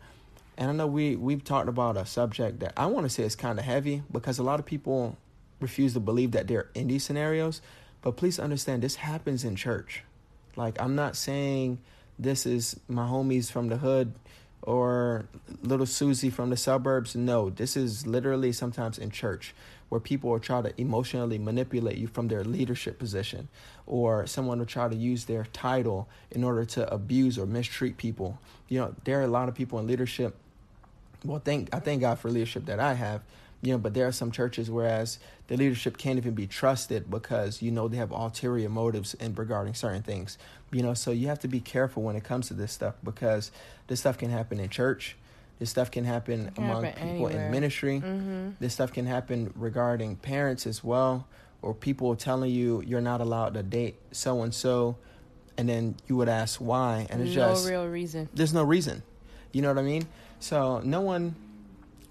[0.57, 3.35] And I know we we've talked about a subject that I want to say is
[3.37, 5.17] kind of heavy because a lot of people
[5.61, 7.61] refuse to believe that they're in these scenarios.
[8.03, 10.05] But please understand, this happens in church.
[10.57, 11.79] Like I'm not saying
[12.19, 14.12] this is my homies from the hood
[14.62, 15.27] or
[15.62, 17.14] little Susie from the suburbs.
[17.14, 19.55] No, this is literally sometimes in church
[19.88, 23.49] where people will try to emotionally manipulate you from their leadership position
[23.87, 28.38] or someone will try to use their title in order to abuse or mistreat people.
[28.69, 30.35] You know, there are a lot of people in leadership
[31.25, 33.23] well thank I thank God for leadership that I have.
[33.63, 37.63] You know, but there are some churches whereas the leadership can't even be trusted because
[37.63, 40.37] you know they have ulterior motives in regarding certain things.
[40.71, 43.51] You know, so you have to be careful when it comes to this stuff because
[43.87, 45.17] this stuff can happen in church.
[45.59, 47.47] This stuff can happen can among happen people anywhere.
[47.47, 48.01] in ministry.
[48.01, 48.51] Mm-hmm.
[48.61, 51.27] This stuff can happen regarding parents as well,
[51.63, 54.97] or people telling you you're not allowed to date so and so,
[55.57, 58.29] and then you would ask why, and it's no just real reason.
[58.35, 59.03] there's no reason.
[59.53, 60.07] You know what I mean?
[60.44, 61.35] So no one,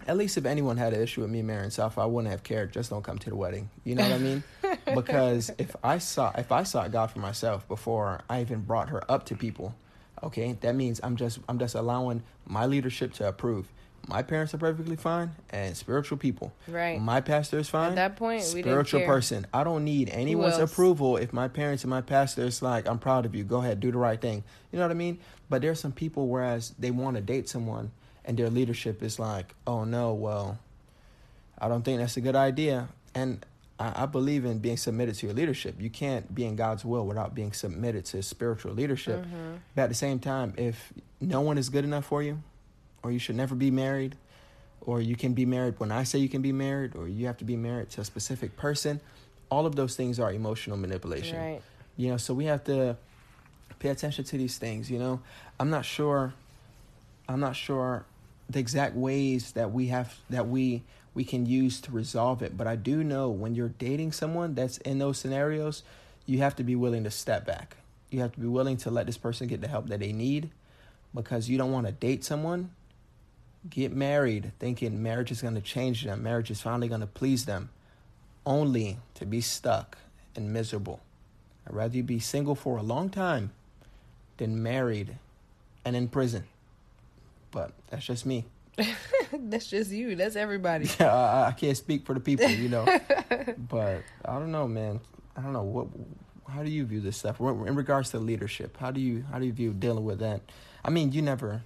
[0.08, 2.74] at least if anyone had an issue with me marrying Safa, I wouldn't have cared.
[2.74, 3.70] Just don't come to the wedding.
[3.84, 4.44] You know what I mean?
[4.96, 9.10] because if I saw if I sought God for myself before I even brought her
[9.10, 9.76] up to people,
[10.24, 13.68] okay, that means I'm just I'm just allowing my leadership to approve.
[14.08, 16.54] My parents are perfectly fine, and spiritual people.
[16.68, 17.00] Right.
[17.00, 17.90] My pastor is fine.
[17.90, 19.46] At that point, spiritual person.
[19.54, 21.18] I don't need anyone's approval.
[21.18, 23.44] If my parents and my pastor is like, I'm proud of you.
[23.44, 24.44] Go ahead, do the right thing.
[24.72, 25.20] You know what I mean?
[25.52, 27.92] But there's some people whereas they want to date someone,
[28.26, 30.60] and their leadership is like, oh no, well,
[31.58, 32.90] I don't think that's a good idea.
[33.14, 33.46] And
[33.80, 35.76] I, I believe in being submitted to your leadership.
[35.80, 39.24] You can't be in God's will without being submitted to spiritual leadership.
[39.24, 39.56] Mm-hmm.
[39.76, 42.42] But at the same time, if no one is good enough for you,
[43.02, 44.16] or you should never be married,
[44.82, 47.38] or you can be married when I say you can be married, or you have
[47.38, 49.00] to be married to a specific person,
[49.50, 51.38] all of those things are emotional manipulation.
[51.38, 51.62] Right.
[51.98, 52.98] You know, so we have to
[53.80, 55.20] pay attention to these things, you know.
[55.60, 56.34] I'm not sure
[57.28, 58.06] I'm not sure
[58.50, 62.66] the exact ways that we have that we we can use to resolve it, but
[62.66, 65.84] I do know when you're dating someone that's in those scenarios,
[66.26, 67.78] you have to be willing to step back.
[68.10, 70.50] You have to be willing to let this person get the help that they need
[71.14, 72.72] because you don't want to date someone
[73.70, 77.46] get married thinking marriage is going to change them, marriage is finally going to please
[77.46, 77.70] them,
[78.46, 79.98] only to be stuck
[80.36, 81.00] and miserable.
[81.66, 83.52] I'd rather you be single for a long time
[84.38, 85.18] than married
[85.86, 86.44] and in prison.
[87.54, 88.46] But that's just me.
[89.32, 90.16] That's just you.
[90.16, 90.90] That's everybody.
[91.00, 92.86] I, I can't speak for the people, you know.
[93.70, 95.00] but I don't know, man.
[95.38, 95.88] I don't know what.
[96.50, 98.78] How do you view this stuff in regards to leadership?
[98.78, 100.42] How do you how do you view dealing with that?
[100.84, 101.62] I mean, you never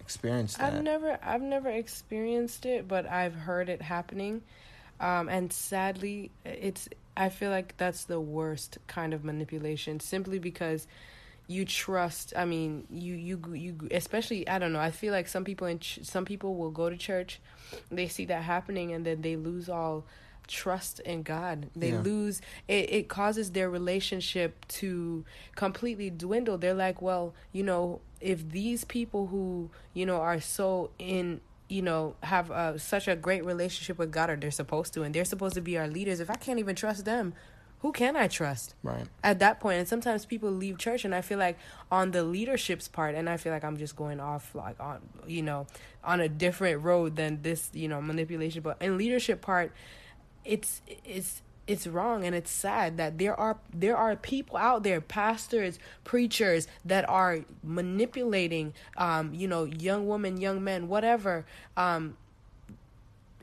[0.00, 0.72] experienced that.
[0.72, 4.42] I've never I've never experienced it, but I've heard it happening.
[5.00, 10.86] Um, and sadly, it's I feel like that's the worst kind of manipulation simply because
[11.46, 15.44] you trust I mean, you you you especially I don't know, I feel like some
[15.44, 17.40] people in ch- some people will go to church,
[17.90, 20.04] they see that happening and then they lose all
[20.48, 21.70] trust in God.
[21.76, 22.00] They Yeah.
[22.00, 25.24] lose it it causes their relationship to
[25.54, 26.58] completely dwindle.
[26.58, 31.80] They're like, well, you know, if these people who, you know, are so in you
[31.80, 35.24] know, have uh, such a great relationship with God, or they're supposed to, and they're
[35.24, 36.20] supposed to be our leaders.
[36.20, 37.32] If I can't even trust them,
[37.82, 38.76] who can I trust?
[38.84, 39.06] Right.
[39.24, 41.58] At that point, and sometimes people leave church, and I feel like
[41.90, 45.42] on the leadership's part, and I feel like I'm just going off like on, you
[45.42, 45.66] know,
[46.04, 48.62] on a different road than this, you know, manipulation.
[48.62, 49.72] But in leadership part,
[50.44, 55.00] it's it's it's wrong and it's sad that there are there are people out there
[55.00, 61.46] pastors preachers that are manipulating um you know young women young men whatever
[61.76, 62.16] um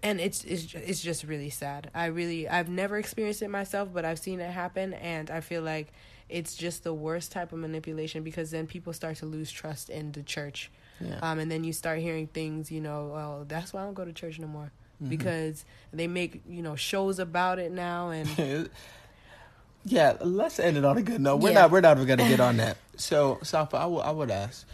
[0.04, 4.06] and it's it's it's just really sad i really i've never experienced it myself but
[4.06, 5.92] i've seen it happen and i feel like
[6.30, 10.12] it's just the worst type of manipulation because then people start to lose trust in
[10.12, 10.70] the church
[11.02, 11.20] Yeah.
[11.22, 14.06] um, and then you start hearing things, you know, well, that's why I don't go
[14.06, 14.72] to church no more
[15.02, 15.10] Mm-hmm.
[15.12, 18.28] because they make you know shows about it now, and
[19.86, 21.38] yeah, let's end it on a good note.
[21.38, 21.62] We're Yeah.
[21.62, 22.76] not we're not even gonna get on that.
[22.98, 24.68] So, Safa, I would I would ask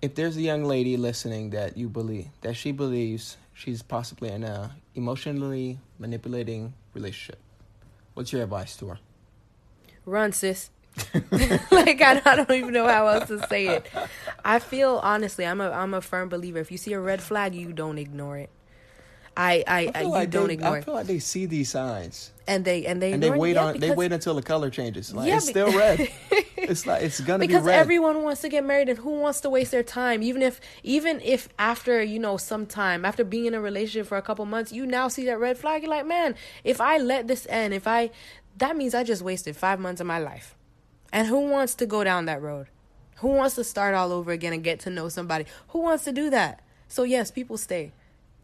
[0.00, 4.44] if there's a young lady listening that you believe that she believes she's possibly in
[4.44, 7.38] a emotionally manipulating relationship,
[8.14, 8.98] what's your advice to her?
[10.04, 10.70] Run, sis.
[11.70, 13.86] like I, I don't even know how else to say it.
[14.44, 16.58] I feel honestly, I'm a I'm a firm believer.
[16.58, 18.50] If you see a red flag, you don't ignore it.
[19.36, 21.70] I I, I uh, you like don't they, ignore I feel like they see these
[21.70, 22.30] signs.
[22.46, 25.14] And they and they and they wait on they wait until the color changes.
[25.14, 26.08] Like Yeah, it's still red.
[26.56, 27.78] it's like it's gonna because be red.
[27.78, 30.22] everyone wants to get married and who wants to waste their time?
[30.22, 34.18] Even if even if after you know some time after being in a relationship for
[34.18, 37.26] a couple months you now see that red flag you're like man if i let
[37.28, 38.10] this end if i
[38.58, 40.54] that means i just wasted five months of my life.
[41.12, 42.66] And who wants to go down that road?
[43.18, 45.46] Who wants to start all over again and get to know somebody?
[45.68, 46.60] Who wants to do that?
[46.88, 47.92] So yes people stay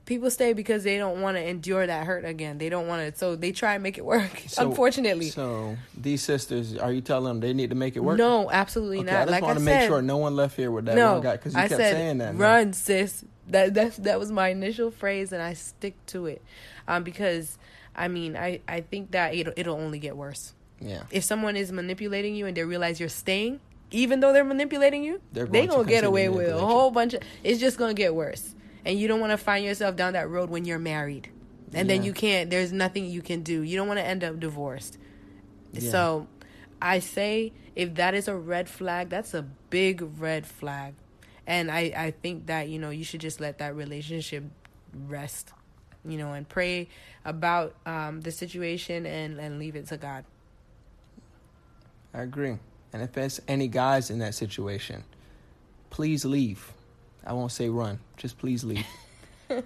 [0.06, 3.16] people stay because they don't want to endure that hurt again they don't want to
[3.18, 7.24] so they try and make it work So- unfortunately So these sisters, are you telling
[7.24, 8.18] them they need to make it work?
[8.18, 10.34] no absolutely Okay, not I just like want I to said, make sure no one
[10.36, 12.34] left here with that no, one guy because you I kept said, saying that.
[12.34, 12.38] man.
[12.38, 13.24] Run, sis.
[13.48, 16.40] That that that was my initial phrase, and I stick to it,
[16.86, 17.58] um, because
[17.96, 21.02] I mean, I I think that it'll it'll only get worse Yeah.
[21.10, 23.58] if someone is manipulating you and they realize you're staying,
[23.90, 26.92] even though they're manipulating you, They're they going to gonna get away with a whole
[26.92, 27.22] bunch of.
[27.42, 30.50] It's just gonna get worse, and you don't want to find yourself down that road
[30.50, 31.30] when you're married,
[31.72, 32.50] and then you can't.
[32.50, 33.62] There's nothing you can do.
[33.62, 34.98] You don't want to end up divorced.
[35.72, 35.90] Yeah.
[35.90, 36.26] So,
[36.82, 40.94] I say if that is a red flag, that's a big red flag,
[41.46, 44.44] and I I think that you know you should just let that relationship
[45.06, 45.50] rest,
[46.04, 46.88] you know, and pray
[47.24, 50.24] about um, the situation and and leave it to God.
[52.12, 52.58] I agree.
[52.92, 55.04] And if there's any guys in that situation,
[55.90, 56.72] please leave.
[57.26, 57.98] I won't say run.
[58.16, 58.86] Just please leave.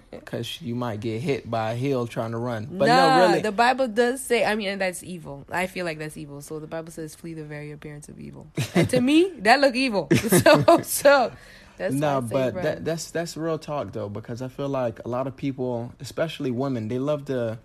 [0.09, 2.67] Because you might get hit by a hill trying to run.
[2.71, 3.41] But nah, no, really.
[3.41, 4.43] the Bible does say.
[4.43, 5.45] I mean, and that's evil.
[5.51, 6.41] I feel like that's evil.
[6.41, 9.75] So the Bible says, "Flee the very appearance of evil." and to me, that look
[9.75, 10.09] evil.
[10.15, 11.31] So, so
[11.77, 15.05] that's no, I say but that, that's that's real talk though, because I feel like
[15.05, 17.59] a lot of people, especially women, they love to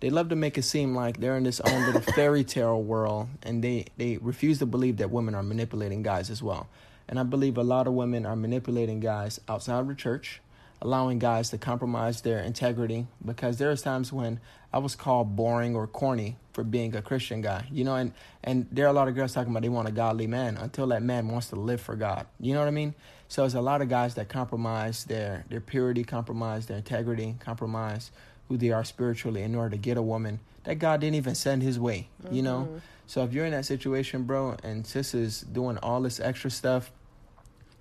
[0.00, 3.28] they love to make it seem like they're in this own little fairy tale world,
[3.42, 6.68] and they they refuse to believe that women are manipulating guys as well.
[7.08, 10.40] And I believe a lot of women are manipulating guys outside of the church,
[10.82, 13.06] allowing guys to compromise their integrity.
[13.24, 14.40] Because there's times when
[14.72, 18.12] I was called boring or corny for being a Christian guy, you know, and
[18.44, 20.88] and there are a lot of girls talking about they want a godly man until
[20.88, 22.26] that man wants to live for God.
[22.40, 22.94] You know what I mean?
[23.28, 28.10] So there's a lot of guys that compromise their their purity, compromise their integrity, compromise
[28.48, 31.62] who they are spiritually in order to get a woman that God didn't even send
[31.62, 32.08] his way.
[32.30, 32.60] You know?
[32.60, 32.78] Mm-hmm.
[33.06, 36.90] So if you're in that situation, bro, and sis is doing all this extra stuff,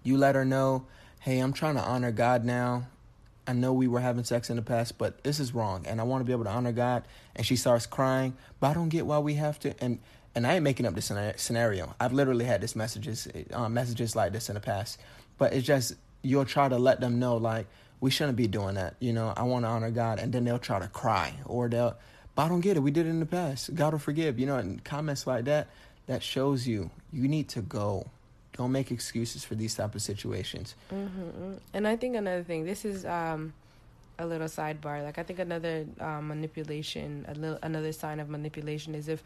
[0.07, 0.85] you let her know,
[1.19, 2.87] hey, I'm trying to honor God now.
[3.45, 6.03] I know we were having sex in the past, but this is wrong, and I
[6.03, 7.03] want to be able to honor God.
[7.35, 9.73] And she starts crying, but I don't get why we have to.
[9.83, 9.99] And
[10.35, 11.95] and I ain't making up this scenario.
[11.99, 14.99] I've literally had this messages, uh, messages like this in the past.
[15.39, 17.65] But it's just you'll try to let them know like
[18.01, 18.95] we shouldn't be doing that.
[18.99, 21.95] You know, I want to honor God, and then they'll try to cry or they'll,
[22.35, 22.81] but I don't get it.
[22.81, 23.73] We did it in the past.
[23.73, 24.39] God will forgive.
[24.39, 25.67] You know, and comments like that
[26.05, 28.09] that shows you you need to go.
[28.57, 30.75] Don't make excuses for these type of situations.
[31.73, 33.53] And I think another thing, this is um,
[34.19, 35.03] a little sidebar.
[35.03, 39.23] Like I think another um, manipulation, a little, another sign of manipulation is if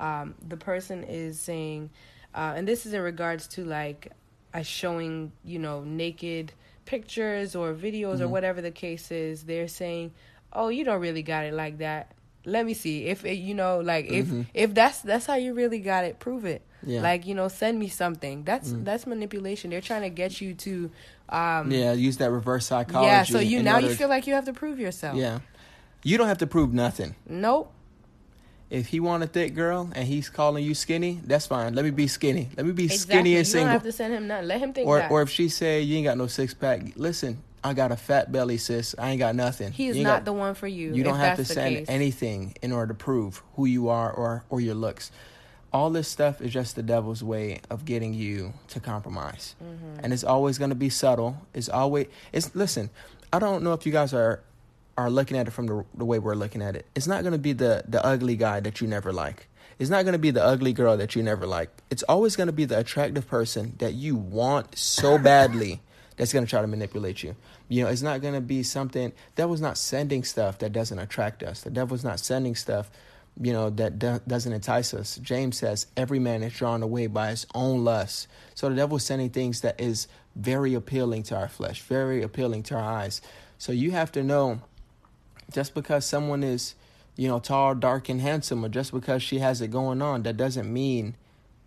[0.00, 1.90] um, the person is saying,
[2.34, 4.12] uh, and this is in regards to like
[4.52, 6.52] uh, showing, you know, naked
[6.84, 9.44] pictures or videos or whatever the case is.
[9.44, 10.12] They're saying,
[10.52, 12.12] "Oh, you don't really got it like that."
[12.46, 15.78] Let me see if it, you know, like if if that's that's how you really
[15.80, 16.62] got it, prove it.
[16.86, 17.00] Yeah.
[17.00, 18.44] Like you know, send me something.
[18.44, 19.70] That's that's manipulation.
[19.70, 20.90] They're trying to get you to
[21.30, 23.06] um, Yeah, use that reverse psychology.
[23.08, 25.16] yeah, so you now you feel like you have to prove yourself.
[25.16, 25.38] Yeah,
[26.02, 27.14] you don't have to prove nothing.
[27.26, 27.72] Nope.
[28.70, 31.74] If he want a thick girl and he's calling you skinny, that's fine.
[31.74, 32.48] Let me be skinny.
[32.56, 32.98] Let me be Exactly.
[33.14, 33.70] skinny you and don't single.
[33.72, 34.48] have to send him nothing.
[34.48, 35.10] Let him think Or that.
[35.10, 38.30] or if she say you ain't got no six pack, listen, I got a fat
[38.30, 38.94] belly, sis.
[38.98, 39.72] I ain't got nothing.
[39.72, 40.92] he is not got- the one for you.
[40.94, 41.86] You don't have to send case.
[41.88, 45.10] anything in order to prove who you are or or your looks.
[45.72, 50.04] All this stuff is just the devil's way of getting you to compromise, Mm-hmm.
[50.04, 51.38] and it's always going to be subtle.
[51.54, 52.90] It's always it's listen.
[53.32, 54.40] I don't know if you guys are
[54.96, 56.86] are looking at it from the, the way we're looking at it.
[56.94, 59.48] It's not going to be the the ugly guy that you never like.
[59.80, 61.70] It's not going to be the ugly girl that you never like.
[61.90, 65.80] It's always going to be the attractive person that you want so badly
[66.16, 67.36] that's going to try to manipulate you.
[67.68, 71.42] You know, it's not going to be something devil's not sending stuff that doesn't attract
[71.42, 71.62] us.
[71.62, 72.90] The devil's not sending stuff,
[73.40, 75.16] you know, that do- doesn't entice us.
[75.16, 78.28] James says every man is drawn away by his own lust.
[78.54, 80.06] So the devil's sending things that is
[80.36, 83.20] very appealing to our flesh, very appealing to our eyes.
[83.58, 84.60] So you have to know
[85.52, 86.74] just because someone is,
[87.16, 90.36] you know, tall, dark, and handsome, or just because she has it going on, that
[90.36, 91.16] doesn't mean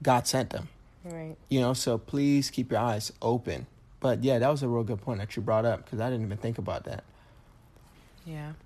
[0.04, 0.70] God sent them.
[1.04, 1.36] Right.
[1.50, 3.68] You know, so please keep your eyes open.
[4.00, 6.26] But yeah, that was a real good point that you brought up because I didn't
[6.26, 7.04] even think about that.
[8.26, 8.54] Yeah.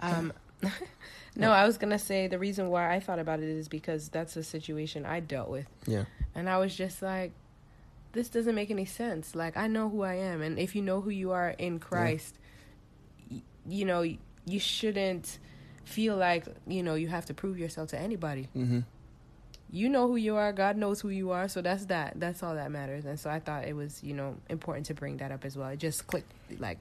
[0.00, 0.32] Um,
[1.36, 4.36] no, I was gonna say the reason why I thought about it is because that's
[4.36, 5.66] a situation I dealt with.
[5.86, 6.04] Yeah.
[6.34, 7.32] And I was just like,
[8.12, 9.36] this doesn't make any sense.
[9.36, 12.36] Like I know who I am, and if you know who you are in Christ,
[13.30, 15.38] y- you know you shouldn't
[15.84, 18.48] feel like you know you have to prove yourself to anybody.
[18.56, 18.80] Mm-hmm.
[19.70, 20.52] You know who you are.
[20.52, 21.48] God knows who you are.
[21.48, 22.14] So that's that.
[22.16, 23.04] That's all that matters.
[23.04, 25.68] And so I thought it was you know important to bring that up as well.
[25.68, 26.78] It just clicked like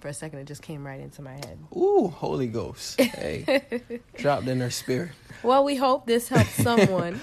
[0.00, 0.38] for a second.
[0.40, 1.58] It just came right into my head.
[1.76, 3.00] Ooh, Holy Ghost.
[3.00, 3.62] Hey,
[4.16, 5.10] dropped in her spirit.
[5.42, 7.20] Well, we hope this helps someone.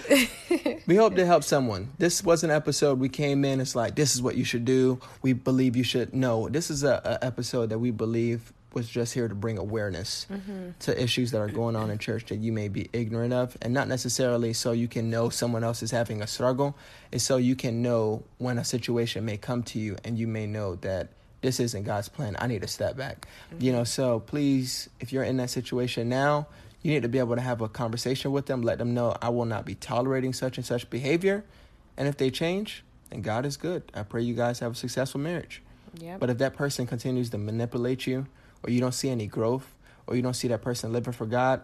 [0.87, 1.91] We hope to help someone.
[1.97, 3.59] This was an episode we came in.
[3.59, 4.99] It's like this is what you should do.
[5.21, 6.13] We believe you should.
[6.13, 10.27] know this is a, a episode that we believe was just here to bring awareness
[10.31, 10.71] mm-hmm.
[10.79, 13.73] to issues that are going on in church that you may be ignorant of, and
[13.73, 16.75] not necessarily so you can know someone else is having a struggle.
[17.11, 20.45] It's so you can know when a situation may come to you, and you may
[20.45, 21.09] know that
[21.41, 22.35] this isn't God's plan.
[22.39, 23.27] I need to step back.
[23.59, 23.85] You know, mm-hmm.
[23.85, 26.47] so please, if you're in that situation now,
[26.81, 29.29] you need to be able to have a conversation with them, let them know I
[29.29, 31.43] will not be tolerating such and such behavior.
[31.97, 33.91] And if they change, then God is good.
[33.95, 35.63] I pray you guys have a successful marriage.
[35.99, 36.19] yep.
[36.19, 38.27] But if that person continues to manipulate you,
[38.63, 39.73] or you don't see any growth,
[40.07, 41.63] or you don't see that person living for God,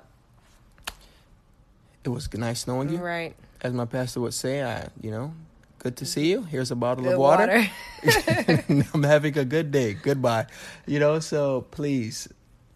[2.04, 2.98] it was nice knowing you.
[2.98, 3.36] right.
[3.62, 5.34] As my pastor would say, I, you know,
[5.80, 6.42] good to see you.
[6.44, 7.70] Here's a bottle Good of water.
[8.94, 9.94] I'm having a good day.
[9.94, 10.48] Goodbye.
[10.88, 12.28] You know, so please,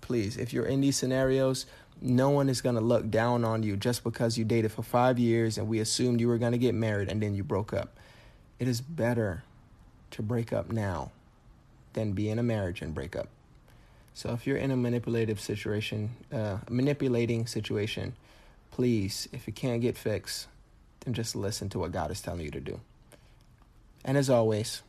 [0.01, 1.65] please, if you're in these scenarios,
[2.01, 5.17] no one is going to look down on you just because you dated for five
[5.17, 7.97] years and we assumed you were going to get married and then you broke up.
[8.59, 9.43] It is better
[10.11, 11.11] to break up now
[11.93, 13.27] than be in a marriage and break up.
[14.15, 18.13] So if you're in a manipulative situation, uh, manipulating situation,
[18.71, 20.47] please, if it can't get fixed,
[21.01, 22.79] then just listen to what God is telling you to do.
[24.05, 24.81] And as always,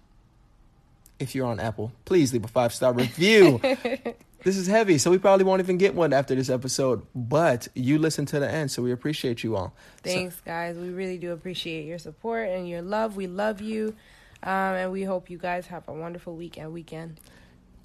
[1.19, 3.59] if you're on Apple, please leave a five star review.
[4.45, 7.05] this is heavy, so we probably won't even get one after this episode.
[7.15, 9.75] But you listen to the end, so we appreciate you all.
[10.05, 10.77] So- Thanks, guys.
[10.77, 13.17] We really do appreciate your support and your love.
[13.17, 13.97] We love you.
[14.43, 17.19] Um, and we hope you guys have a wonderful week and weekend.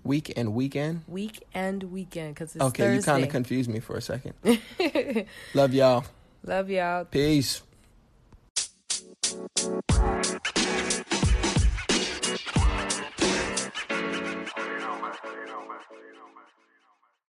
[0.03, 1.03] Week and weekend?
[1.07, 2.95] Week and weekend, because it's Okay, Thursday.
[2.97, 4.33] you kind of confused me for a second.
[5.53, 6.05] Love y'all.
[6.43, 7.05] Love y'all.
[7.05, 7.61] Peace.